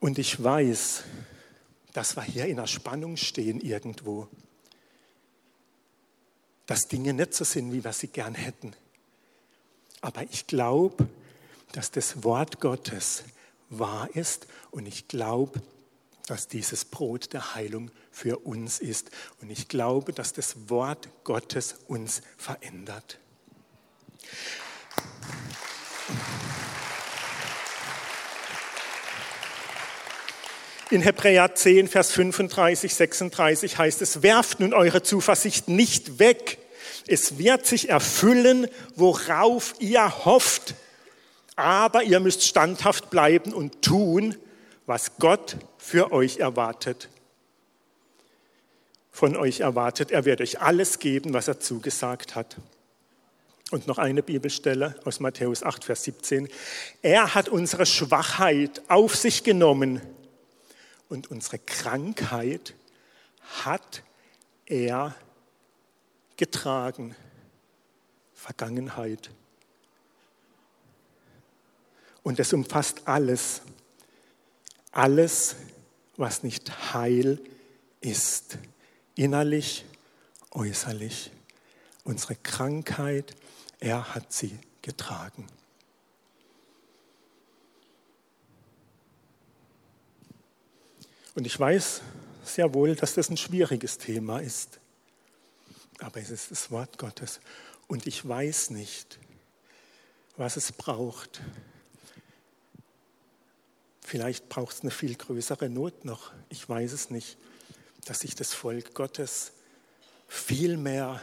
Und 0.00 0.18
ich 0.18 0.42
weiß, 0.42 1.04
dass 1.92 2.16
wir 2.16 2.22
hier 2.22 2.46
in 2.46 2.56
der 2.56 2.66
Spannung 2.66 3.16
stehen 3.16 3.60
irgendwo, 3.60 4.28
dass 6.66 6.88
Dinge 6.88 7.14
nicht 7.14 7.34
so 7.34 7.44
sind, 7.44 7.72
wie 7.72 7.82
wir 7.82 7.92
sie 7.92 8.08
gern 8.08 8.34
hätten. 8.34 8.74
Aber 10.00 10.22
ich 10.24 10.46
glaube, 10.46 11.08
dass 11.76 11.90
das 11.90 12.24
Wort 12.24 12.58
Gottes 12.58 13.22
wahr 13.68 14.08
ist 14.14 14.46
und 14.70 14.86
ich 14.86 15.08
glaube, 15.08 15.60
dass 16.26 16.48
dieses 16.48 16.86
Brot 16.86 17.34
der 17.34 17.54
Heilung 17.54 17.90
für 18.10 18.38
uns 18.38 18.78
ist. 18.78 19.10
Und 19.42 19.50
ich 19.50 19.68
glaube, 19.68 20.14
dass 20.14 20.32
das 20.32 20.70
Wort 20.70 21.10
Gottes 21.22 21.74
uns 21.86 22.22
verändert. 22.38 23.18
In 30.90 31.02
Hebräer 31.02 31.54
10, 31.54 31.88
Vers 31.88 32.10
35, 32.12 32.94
36 32.94 33.76
heißt 33.76 34.00
es, 34.00 34.22
werft 34.22 34.60
nun 34.60 34.72
eure 34.72 35.02
Zuversicht 35.02 35.68
nicht 35.68 36.18
weg. 36.20 36.58
Es 37.06 37.36
wird 37.36 37.66
sich 37.66 37.90
erfüllen, 37.90 38.66
worauf 38.94 39.74
ihr 39.78 40.24
hofft. 40.24 40.74
Aber 41.56 42.02
ihr 42.02 42.20
müsst 42.20 42.44
standhaft 42.44 43.10
bleiben 43.10 43.52
und 43.52 43.82
tun, 43.82 44.36
was 44.84 45.16
Gott 45.18 45.56
für 45.78 46.12
euch 46.12 46.38
erwartet. 46.38 47.08
Von 49.10 49.34
euch 49.36 49.60
erwartet, 49.60 50.10
er 50.10 50.26
wird 50.26 50.42
euch 50.42 50.60
alles 50.60 50.98
geben, 50.98 51.32
was 51.32 51.48
er 51.48 51.58
zugesagt 51.58 52.34
hat. 52.34 52.56
Und 53.70 53.86
noch 53.86 53.98
eine 53.98 54.22
Bibelstelle 54.22 54.94
aus 55.04 55.18
Matthäus 55.18 55.62
8, 55.62 55.84
Vers 55.84 56.04
17. 56.04 56.48
Er 57.02 57.34
hat 57.34 57.48
unsere 57.48 57.86
Schwachheit 57.86 58.82
auf 58.88 59.16
sich 59.16 59.42
genommen 59.42 60.00
und 61.08 61.30
unsere 61.30 61.58
Krankheit 61.58 62.74
hat 63.64 64.02
er 64.66 65.16
getragen. 66.36 67.16
Vergangenheit. 68.34 69.30
Und 72.26 72.40
es 72.40 72.52
umfasst 72.52 73.06
alles, 73.06 73.60
alles, 74.90 75.54
was 76.16 76.42
nicht 76.42 76.92
heil 76.92 77.40
ist, 78.00 78.58
innerlich, 79.14 79.84
äußerlich. 80.50 81.30
Unsere 82.02 82.34
Krankheit, 82.34 83.36
er 83.78 84.12
hat 84.12 84.32
sie 84.32 84.58
getragen. 84.82 85.46
Und 91.36 91.46
ich 91.46 91.60
weiß 91.60 92.02
sehr 92.44 92.74
wohl, 92.74 92.96
dass 92.96 93.14
das 93.14 93.30
ein 93.30 93.36
schwieriges 93.36 93.98
Thema 93.98 94.40
ist. 94.40 94.80
Aber 96.00 96.20
es 96.20 96.30
ist 96.30 96.50
das 96.50 96.72
Wort 96.72 96.98
Gottes. 96.98 97.38
Und 97.86 98.08
ich 98.08 98.26
weiß 98.26 98.70
nicht, 98.70 99.16
was 100.36 100.56
es 100.56 100.72
braucht. 100.72 101.40
Vielleicht 104.06 104.48
braucht 104.48 104.72
es 104.72 104.82
eine 104.82 104.92
viel 104.92 105.16
größere 105.16 105.68
Not 105.68 106.04
noch. 106.04 106.32
Ich 106.48 106.68
weiß 106.68 106.92
es 106.92 107.10
nicht, 107.10 107.36
dass 108.04 108.20
sich 108.20 108.36
das 108.36 108.54
Volk 108.54 108.94
Gottes 108.94 109.50
viel 110.28 110.76
mehr 110.76 111.20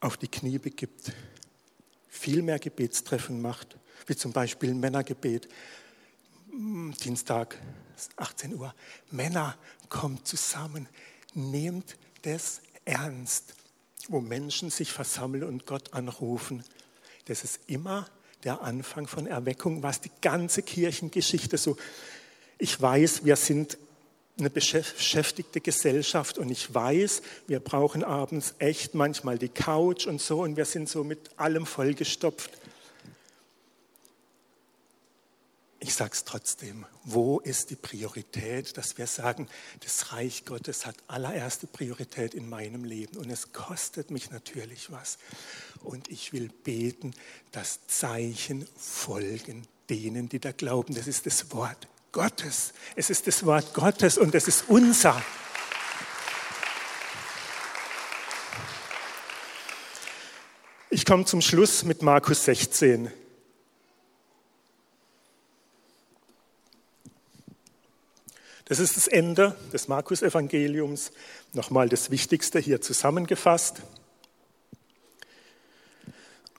auf 0.00 0.18
die 0.18 0.28
Knie 0.28 0.58
begibt, 0.58 1.12
viel 2.10 2.42
mehr 2.42 2.58
Gebetstreffen 2.58 3.40
macht, 3.40 3.78
wie 4.06 4.16
zum 4.16 4.34
Beispiel 4.34 4.74
Männergebet. 4.74 5.48
Hm, 6.50 6.94
Dienstag, 7.02 7.58
18 8.16 8.54
Uhr. 8.54 8.74
Männer, 9.10 9.56
kommt 9.88 10.28
zusammen, 10.28 10.90
nehmt 11.32 11.96
das 12.20 12.60
ernst, 12.84 13.54
wo 14.08 14.20
Menschen 14.20 14.68
sich 14.68 14.92
versammeln 14.92 15.44
und 15.44 15.64
Gott 15.64 15.94
anrufen. 15.94 16.62
Das 17.24 17.44
ist 17.44 17.60
immer 17.66 18.10
der 18.44 18.62
Anfang 18.62 19.06
von 19.06 19.26
Erweckung, 19.26 19.82
was 19.82 20.00
die 20.00 20.10
ganze 20.20 20.62
Kirchengeschichte 20.62 21.56
so. 21.56 21.76
Ich 22.58 22.80
weiß, 22.80 23.24
wir 23.24 23.36
sind 23.36 23.78
eine 24.38 24.50
beschäftigte 24.50 25.60
Gesellschaft 25.60 26.38
und 26.38 26.50
ich 26.50 26.72
weiß, 26.74 27.22
wir 27.46 27.60
brauchen 27.60 28.02
abends 28.02 28.54
echt 28.58 28.94
manchmal 28.94 29.38
die 29.38 29.48
Couch 29.48 30.06
und 30.06 30.20
so 30.20 30.42
und 30.42 30.56
wir 30.56 30.64
sind 30.64 30.88
so 30.88 31.04
mit 31.04 31.30
allem 31.36 31.66
vollgestopft. 31.66 32.50
Ich 35.84 35.96
sage 35.96 36.12
es 36.14 36.24
trotzdem, 36.24 36.86
wo 37.04 37.40
ist 37.40 37.68
die 37.68 37.76
Priorität, 37.76 38.78
dass 38.78 38.96
wir 38.96 39.06
sagen, 39.06 39.48
das 39.80 40.14
Reich 40.14 40.46
Gottes 40.46 40.86
hat 40.86 40.96
allererste 41.08 41.66
Priorität 41.66 42.32
in 42.32 42.48
meinem 42.48 42.84
Leben 42.84 43.18
und 43.18 43.28
es 43.28 43.52
kostet 43.52 44.10
mich 44.10 44.30
natürlich 44.30 44.90
was. 44.90 45.18
Und 45.82 46.08
ich 46.08 46.32
will 46.32 46.48
beten, 46.48 47.12
dass 47.52 47.86
Zeichen 47.86 48.66
folgen 48.78 49.68
denen, 49.90 50.30
die 50.30 50.38
da 50.38 50.52
glauben. 50.52 50.94
Das 50.94 51.06
ist 51.06 51.26
das 51.26 51.52
Wort 51.52 51.86
Gottes. 52.12 52.72
Es 52.96 53.10
ist 53.10 53.26
das 53.26 53.44
Wort 53.44 53.74
Gottes 53.74 54.16
und 54.16 54.34
es 54.34 54.48
ist 54.48 54.64
unser. 54.68 55.22
Ich 60.88 61.04
komme 61.04 61.26
zum 61.26 61.42
Schluss 61.42 61.84
mit 61.84 62.00
Markus 62.00 62.46
16. 62.46 63.12
Das 68.66 68.78
ist 68.78 68.96
das 68.96 69.08
Ende 69.08 69.54
des 69.72 69.88
Markus-Evangeliums. 69.88 71.12
Nochmal 71.52 71.88
das 71.88 72.10
Wichtigste 72.10 72.58
hier 72.58 72.80
zusammengefasst. 72.80 73.82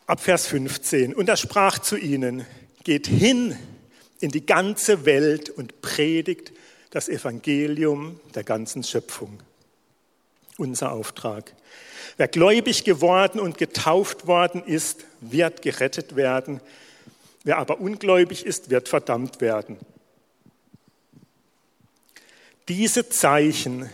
Ab 0.06 0.20
Vers 0.20 0.46
15. 0.48 1.15
Und 1.15 1.30
er 1.30 1.38
sprach 1.38 1.80
zu 1.80 1.98
ihnen, 1.98 2.46
geht 2.84 3.08
hin 3.08 3.58
in 4.20 4.30
die 4.30 4.46
ganze 4.46 5.06
Welt 5.06 5.50
und 5.50 5.82
predigt 5.82 6.54
das 6.91 7.10
Evangelium 7.10 8.20
der 8.36 8.44
ganzen 8.44 8.84
Schöpfung. 8.84 9.39
Unser 10.58 10.91
Auftrag. 10.91 11.54
Wer 12.18 12.28
gläubig 12.28 12.84
geworden 12.84 13.39
und 13.39 13.58
getauft 13.58 14.28
worden 14.28 14.63
ist, 14.63 15.06
wird 15.22 15.63
gerettet 15.63 16.15
werden. 16.15 16.62
Wer 17.44 17.58
aber 17.58 17.80
ungläubig 17.80 18.46
ist, 18.46 18.70
wird 18.70 18.88
verdammt 18.88 19.41
werden. 19.41 19.78
Diese 22.67 23.10
Zeichen 23.10 23.89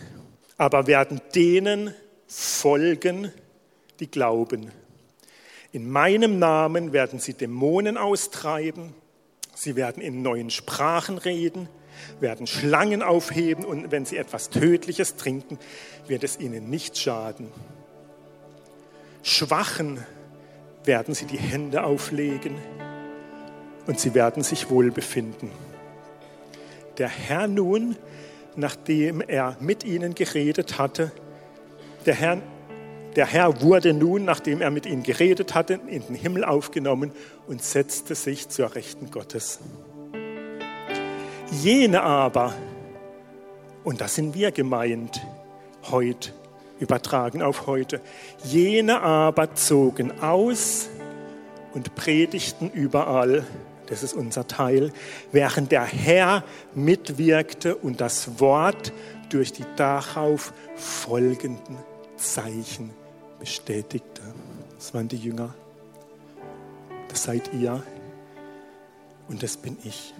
aber 0.56 0.86
werden 0.86 1.20
denen 1.34 1.94
folgen, 2.26 3.32
die 4.00 4.10
glauben. 4.10 4.70
In 5.72 5.90
meinem 5.90 6.38
Namen 6.38 6.92
werden 6.92 7.18
sie 7.18 7.34
Dämonen 7.34 7.96
austreiben 7.96 8.94
Sie 9.54 9.76
werden 9.76 10.02
in 10.02 10.22
neuen 10.22 10.50
Sprachen 10.50 11.18
reden, 11.18 11.68
werden 12.20 12.46
Schlangen 12.46 13.02
aufheben 13.02 13.64
und 13.64 13.90
wenn 13.90 14.04
sie 14.04 14.16
etwas 14.16 14.50
Tödliches 14.50 15.16
trinken, 15.16 15.58
wird 16.06 16.24
es 16.24 16.40
ihnen 16.40 16.70
nicht 16.70 16.98
schaden. 16.98 17.48
Schwachen 19.22 20.04
werden 20.84 21.14
sie 21.14 21.26
die 21.26 21.38
Hände 21.38 21.84
auflegen 21.84 22.56
und 23.86 24.00
sie 24.00 24.14
werden 24.14 24.42
sich 24.42 24.70
wohl 24.70 24.90
befinden. 24.90 25.50
Der 26.98 27.08
Herr 27.08 27.46
nun, 27.46 27.96
nachdem 28.56 29.20
er 29.20 29.56
mit 29.60 29.84
ihnen 29.84 30.14
geredet 30.14 30.78
hatte, 30.78 31.12
der 32.06 32.14
Herr 32.14 32.42
der 33.16 33.26
Herr 33.26 33.60
wurde 33.60 33.92
nun, 33.92 34.24
nachdem 34.24 34.62
er 34.62 34.70
mit 34.70 34.86
ihnen 34.86 35.02
geredet 35.02 35.54
hatte, 35.54 35.78
in 35.86 36.06
den 36.06 36.14
Himmel 36.14 36.44
aufgenommen 36.44 37.12
und 37.46 37.62
setzte 37.62 38.14
sich 38.14 38.48
zur 38.48 38.74
Rechten 38.74 39.10
Gottes. 39.10 39.58
Jene 41.50 42.02
aber, 42.02 42.54
und 43.84 44.00
das 44.00 44.14
sind 44.14 44.34
wir 44.34 44.50
gemeint, 44.50 45.20
heute, 45.90 46.32
übertragen 46.80 47.42
auf 47.42 47.66
heute, 47.66 48.00
jene 48.44 49.02
aber 49.02 49.54
zogen 49.54 50.22
aus 50.22 50.88
und 51.74 51.94
predigten 51.94 52.70
überall, 52.70 53.44
das 53.86 54.02
ist 54.02 54.14
unser 54.14 54.46
Teil, 54.46 54.92
während 55.32 55.72
der 55.72 55.84
Herr 55.84 56.44
mitwirkte 56.74 57.76
und 57.76 58.00
das 58.00 58.40
Wort 58.40 58.92
durch 59.30 59.52
die 59.52 59.64
darauf 59.76 60.52
folgenden 60.76 61.76
Zeichen 62.16 62.90
bestätigte. 63.38 64.22
Das 64.76 64.94
waren 64.94 65.08
die 65.08 65.16
Jünger. 65.16 65.54
Das 67.08 67.24
seid 67.24 67.52
ihr 67.52 67.82
und 69.28 69.42
das 69.42 69.56
bin 69.56 69.76
ich. 69.84 70.14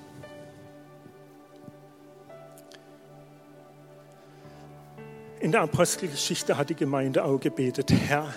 In 5.40 5.50
der 5.50 5.62
Apostelgeschichte 5.62 6.56
hat 6.56 6.70
die 6.70 6.76
Gemeinde 6.76 7.24
auch 7.24 7.40
gebetet, 7.40 7.90
Herr, 7.90 8.32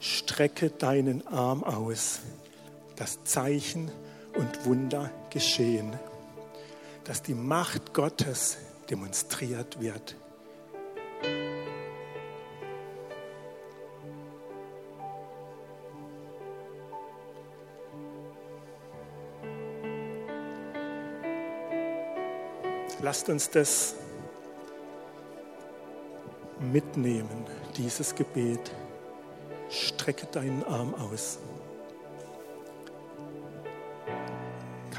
strecke 0.00 0.70
deinen 0.70 1.26
Arm 1.28 1.62
aus, 1.62 2.20
dass 2.96 3.22
Zeichen 3.22 3.90
und 4.34 4.64
Wunder 4.64 5.10
geschehen, 5.30 5.98
dass 7.04 7.22
die 7.22 7.34
Macht 7.34 7.92
Gottes 7.92 8.58
demonstriert 8.90 9.80
wird. 9.80 10.16
Lasst 23.02 23.28
uns 23.28 23.50
das 23.50 23.96
mitnehmen, 26.58 27.44
dieses 27.76 28.14
Gebet. 28.14 28.72
Strecke 29.68 30.26
deinen 30.26 30.64
Arm 30.64 30.94
aus. 30.94 31.38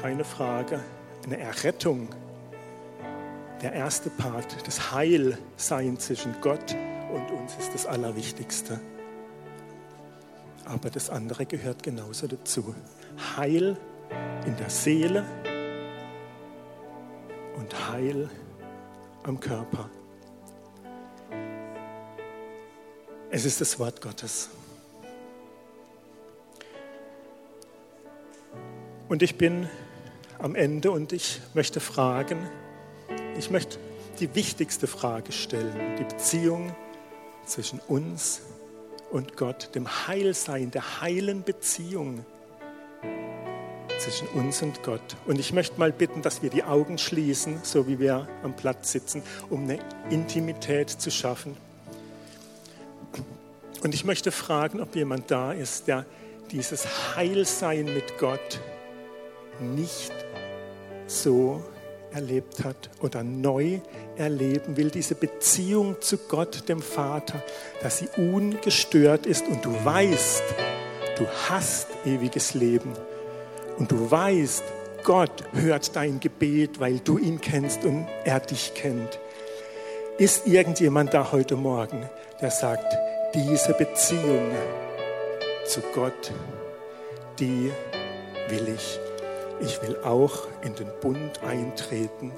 Keine 0.06 0.22
Frage, 0.22 0.78
eine 1.24 1.36
Errettung 1.36 2.08
der 3.60 3.72
erste 3.72 4.08
Part, 4.08 4.56
das 4.64 4.92
Heilsein 4.92 5.98
zwischen 5.98 6.32
Gott 6.40 6.76
und 7.12 7.28
uns 7.32 7.56
ist 7.56 7.74
das 7.74 7.86
Allerwichtigste. 7.86 8.78
Aber 10.64 10.90
das 10.90 11.10
andere 11.10 11.44
gehört 11.44 11.82
genauso 11.82 12.28
dazu. 12.28 12.72
Heil 13.36 13.76
in 14.46 14.56
der 14.56 14.70
Seele 14.70 15.24
und 17.56 17.90
Heil 17.90 18.30
am 19.24 19.40
Körper. 19.40 19.90
Es 23.28 23.44
ist 23.44 23.60
das 23.60 23.76
Wort 23.80 24.00
Gottes. 24.00 24.50
Und 29.08 29.24
ich 29.24 29.36
bin 29.36 29.68
am 30.46 30.54
Ende 30.54 30.92
und 30.92 31.12
ich 31.12 31.40
möchte 31.54 31.80
fragen, 31.80 32.48
ich 33.36 33.50
möchte 33.50 33.78
die 34.20 34.32
wichtigste 34.36 34.86
Frage 34.86 35.32
stellen, 35.32 35.96
die 35.98 36.04
Beziehung 36.04 36.72
zwischen 37.44 37.80
uns 37.80 38.42
und 39.10 39.36
Gott, 39.36 39.74
dem 39.74 40.06
Heilsein, 40.06 40.70
der 40.70 41.00
heilen 41.00 41.42
Beziehung 41.42 42.24
zwischen 43.98 44.28
uns 44.28 44.62
und 44.62 44.84
Gott. 44.84 45.16
Und 45.26 45.40
ich 45.40 45.52
möchte 45.52 45.80
mal 45.80 45.90
bitten, 45.90 46.22
dass 46.22 46.42
wir 46.42 46.50
die 46.50 46.62
Augen 46.62 46.96
schließen, 46.96 47.58
so 47.64 47.88
wie 47.88 47.98
wir 47.98 48.28
am 48.44 48.54
Platz 48.54 48.92
sitzen, 48.92 49.24
um 49.50 49.64
eine 49.64 49.80
Intimität 50.10 50.90
zu 50.90 51.10
schaffen. 51.10 51.56
Und 53.82 53.94
ich 53.94 54.04
möchte 54.04 54.30
fragen, 54.30 54.80
ob 54.80 54.94
jemand 54.94 55.28
da 55.28 55.52
ist, 55.52 55.88
der 55.88 56.06
dieses 56.52 57.16
Heilsein 57.16 57.86
mit 57.86 58.16
Gott 58.18 58.60
nicht 59.60 60.12
so 61.06 61.62
erlebt 62.12 62.64
hat 62.64 62.90
oder 63.02 63.22
neu 63.22 63.80
erleben 64.16 64.76
will, 64.76 64.90
diese 64.90 65.14
Beziehung 65.14 66.00
zu 66.00 66.16
Gott, 66.16 66.68
dem 66.68 66.80
Vater, 66.80 67.42
dass 67.82 67.98
sie 67.98 68.08
ungestört 68.16 69.26
ist 69.26 69.46
und 69.46 69.64
du 69.64 69.72
weißt, 69.84 70.42
du 71.18 71.26
hast 71.48 71.88
ewiges 72.04 72.54
Leben 72.54 72.92
und 73.78 73.92
du 73.92 74.10
weißt, 74.10 74.64
Gott 75.04 75.44
hört 75.52 75.94
dein 75.94 76.18
Gebet, 76.18 76.80
weil 76.80 76.98
du 76.98 77.18
ihn 77.18 77.40
kennst 77.40 77.84
und 77.84 78.08
er 78.24 78.40
dich 78.40 78.74
kennt. 78.74 79.20
Ist 80.18 80.46
irgendjemand 80.46 81.14
da 81.14 81.30
heute 81.30 81.56
Morgen, 81.56 82.08
der 82.40 82.50
sagt, 82.50 82.96
diese 83.34 83.74
Beziehung 83.74 84.50
zu 85.66 85.80
Gott, 85.94 86.32
die 87.38 87.70
will 88.48 88.68
ich. 88.74 89.05
Ich 89.60 89.80
will 89.82 89.96
auch 90.04 90.46
in 90.62 90.74
den 90.74 90.88
Bund 91.00 91.42
eintreten, 91.42 92.32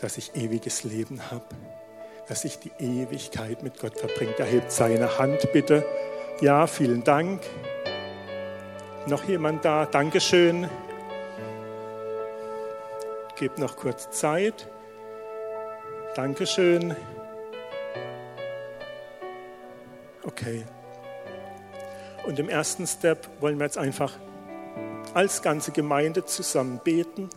dass 0.00 0.18
ich 0.18 0.34
ewiges 0.36 0.84
Leben 0.84 1.30
habe, 1.30 1.46
dass 2.28 2.44
ich 2.44 2.58
die 2.58 2.72
Ewigkeit 2.78 3.62
mit 3.62 3.78
Gott 3.80 3.98
verbringe. 3.98 4.34
Er 4.38 4.44
hebt 4.44 4.70
seine 4.70 5.18
Hand 5.18 5.50
bitte. 5.52 5.84
Ja, 6.40 6.66
vielen 6.66 7.04
Dank. 7.04 7.40
Noch 9.06 9.24
jemand 9.24 9.64
da? 9.64 9.86
Dankeschön. 9.86 10.68
Gebt 13.36 13.58
noch 13.58 13.76
kurz 13.76 14.10
Zeit. 14.10 14.68
Dankeschön. 16.14 16.94
Okay. 20.22 20.64
Und 22.26 22.38
im 22.38 22.50
ersten 22.50 22.86
Step 22.86 23.26
wollen 23.40 23.58
wir 23.58 23.64
jetzt 23.64 23.78
einfach 23.78 24.12
als 25.14 25.42
ganze 25.42 25.72
Gemeinde 25.72 26.24
zusammen 26.24 26.80
beten. 26.82 27.28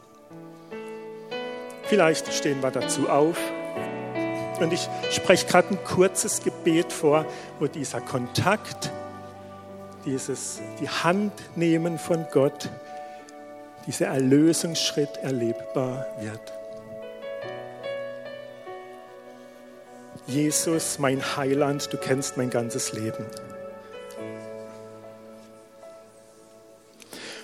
Vielleicht 1.83 2.33
stehen 2.33 2.61
wir 2.61 2.71
dazu 2.71 3.09
auf. 3.09 3.37
Und 4.59 4.71
ich 4.71 4.87
spreche 5.09 5.47
gerade 5.47 5.69
ein 5.71 5.83
kurzes 5.83 6.43
Gebet 6.43 6.93
vor, 6.93 7.25
wo 7.59 7.67
dieser 7.67 7.99
Kontakt 7.99 8.91
dieses, 10.05 10.61
die 10.79 10.89
Hand 10.89 11.33
nehmen 11.55 11.97
von 11.97 12.25
Gott, 12.31 12.69
dieser 13.87 14.07
Erlösungsschritt 14.07 15.17
erlebbar 15.17 16.05
wird. 16.19 16.53
Jesus, 20.27 20.99
mein 20.99 21.35
Heiland, 21.35 21.91
du 21.91 21.97
kennst 21.97 22.37
mein 22.37 22.49
ganzes 22.49 22.93
Leben. 22.93 23.25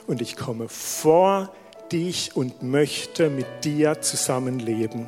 Und 0.07 0.21
ich 0.21 0.37
komme 0.37 0.69
vor 0.69 1.53
dich 1.91 2.35
und 2.35 2.63
möchte 2.63 3.29
mit 3.29 3.45
dir 3.63 4.01
zusammenleben. 4.01 5.05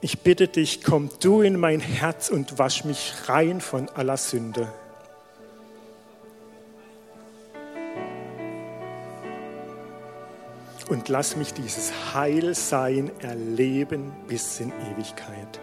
Ich 0.00 0.20
bitte 0.20 0.48
dich, 0.48 0.82
komm 0.84 1.08
du 1.20 1.40
in 1.40 1.58
mein 1.58 1.80
Herz 1.80 2.28
und 2.28 2.58
wasch 2.58 2.84
mich 2.84 3.14
rein 3.26 3.60
von 3.60 3.88
aller 3.88 4.18
Sünde. 4.18 4.70
Und 10.88 11.08
lass 11.08 11.36
mich 11.36 11.54
dieses 11.54 11.92
Heilsein 12.12 13.10
erleben 13.20 14.12
bis 14.28 14.60
in 14.60 14.72
Ewigkeit. 14.92 15.58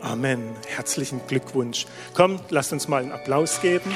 Amen. 0.00 0.54
Herzlichen 0.66 1.20
Glückwunsch. 1.26 1.86
Komm, 2.14 2.38
lasst 2.50 2.72
uns 2.72 2.86
mal 2.86 3.02
einen 3.02 3.10
Applaus 3.10 3.60
geben. 3.60 3.94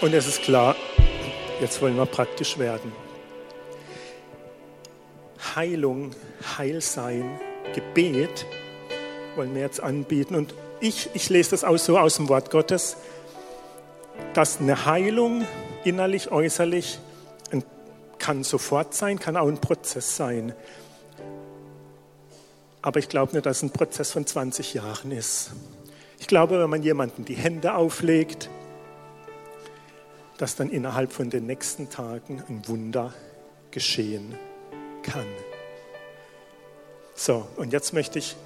Und 0.00 0.14
es 0.14 0.28
ist 0.28 0.42
klar, 0.42 0.76
jetzt 1.60 1.82
wollen 1.82 1.96
wir 1.96 2.06
praktisch 2.06 2.58
werden. 2.58 2.92
Heilung, 5.56 6.12
Heilsein, 6.56 7.40
Gebet 7.74 8.46
wollen 9.34 9.52
wir 9.54 9.62
jetzt 9.62 9.82
anbieten. 9.82 10.36
Und 10.36 10.54
ich, 10.80 11.10
ich 11.14 11.28
lese 11.28 11.50
das 11.50 11.64
auch 11.64 11.76
so 11.76 11.98
aus 11.98 12.16
dem 12.16 12.28
Wort 12.28 12.50
Gottes, 12.50 12.98
dass 14.32 14.60
eine 14.60 14.86
Heilung 14.86 15.44
innerlich, 15.86 16.30
äußerlich 16.30 16.98
kann 18.18 18.42
sofort 18.42 18.94
sein, 18.94 19.18
kann 19.18 19.36
auch 19.36 19.46
ein 19.46 19.60
Prozess 19.60 20.16
sein. 20.16 20.52
Aber 22.82 22.98
ich 22.98 23.08
glaube 23.08 23.32
nicht, 23.32 23.46
dass 23.46 23.58
es 23.58 23.62
ein 23.62 23.70
Prozess 23.70 24.10
von 24.10 24.26
20 24.26 24.74
Jahren 24.74 25.12
ist. 25.12 25.52
Ich 26.18 26.26
glaube, 26.26 26.58
wenn 26.58 26.70
man 26.70 26.82
jemanden 26.82 27.24
die 27.24 27.34
Hände 27.34 27.74
auflegt, 27.74 28.48
dass 30.38 30.56
dann 30.56 30.70
innerhalb 30.70 31.12
von 31.12 31.30
den 31.30 31.46
nächsten 31.46 31.88
Tagen 31.88 32.42
ein 32.48 32.66
Wunder 32.66 33.12
geschehen 33.70 34.36
kann. 35.02 35.26
So, 37.14 37.46
und 37.56 37.72
jetzt 37.72 37.92
möchte 37.92 38.18
ich 38.18 38.36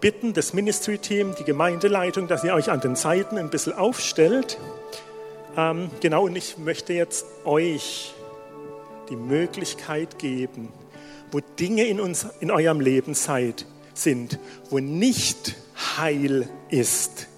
bitten, 0.00 0.32
das 0.32 0.52
Ministry-Team, 0.52 1.34
die 1.38 1.44
Gemeindeleitung, 1.44 2.28
dass 2.28 2.44
ihr 2.44 2.54
euch 2.54 2.70
an 2.70 2.80
den 2.80 2.96
Seiten 2.96 3.38
ein 3.38 3.50
bisschen 3.50 3.72
aufstellt. 3.72 4.58
Ähm, 5.56 5.90
genau, 6.00 6.24
und 6.24 6.36
ich 6.36 6.58
möchte 6.58 6.92
jetzt 6.92 7.24
euch 7.44 8.14
die 9.08 9.16
Möglichkeit 9.16 10.18
geben, 10.18 10.70
wo 11.30 11.40
Dinge 11.40 11.84
in, 11.84 11.98
uns, 11.98 12.26
in 12.40 12.50
eurem 12.50 12.80
Leben 12.80 13.14
seid, 13.14 13.64
sind, 13.94 14.38
wo 14.68 14.78
nicht 14.78 15.56
Heil 15.96 16.48
ist, 16.68 17.28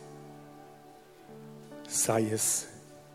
sei 1.86 2.26
es 2.32 2.66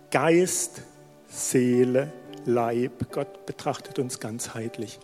Geist, 0.10 0.84
Seele, 1.28 2.12
Leib, 2.46 3.12
Gott 3.12 3.46
betrachtet 3.46 4.00
uns 4.00 4.20
ganzheitlich, 4.20 5.00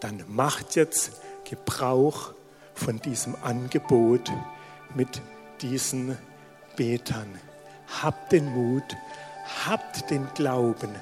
dann 0.00 0.24
macht 0.28 0.76
jetzt 0.76 1.20
Gebrauch 1.44 2.32
von 2.74 3.00
diesem 3.00 3.34
Angebot 3.42 4.30
mit 4.94 5.20
diesen 5.60 6.16
Betern. 6.76 7.28
Habt 8.02 8.32
den 8.32 8.46
Mut, 8.46 8.84
habt 9.66 10.10
den 10.10 10.28
Glauben, 10.34 10.94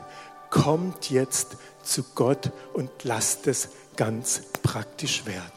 kommt 0.51 1.11
jetzt 1.11 1.57
zu 1.83 2.03
Gott 2.15 2.51
und 2.73 2.91
lasst 3.05 3.47
es 3.47 3.69
ganz 3.97 4.43
praktisch 4.63 5.27
werden. 5.27 5.56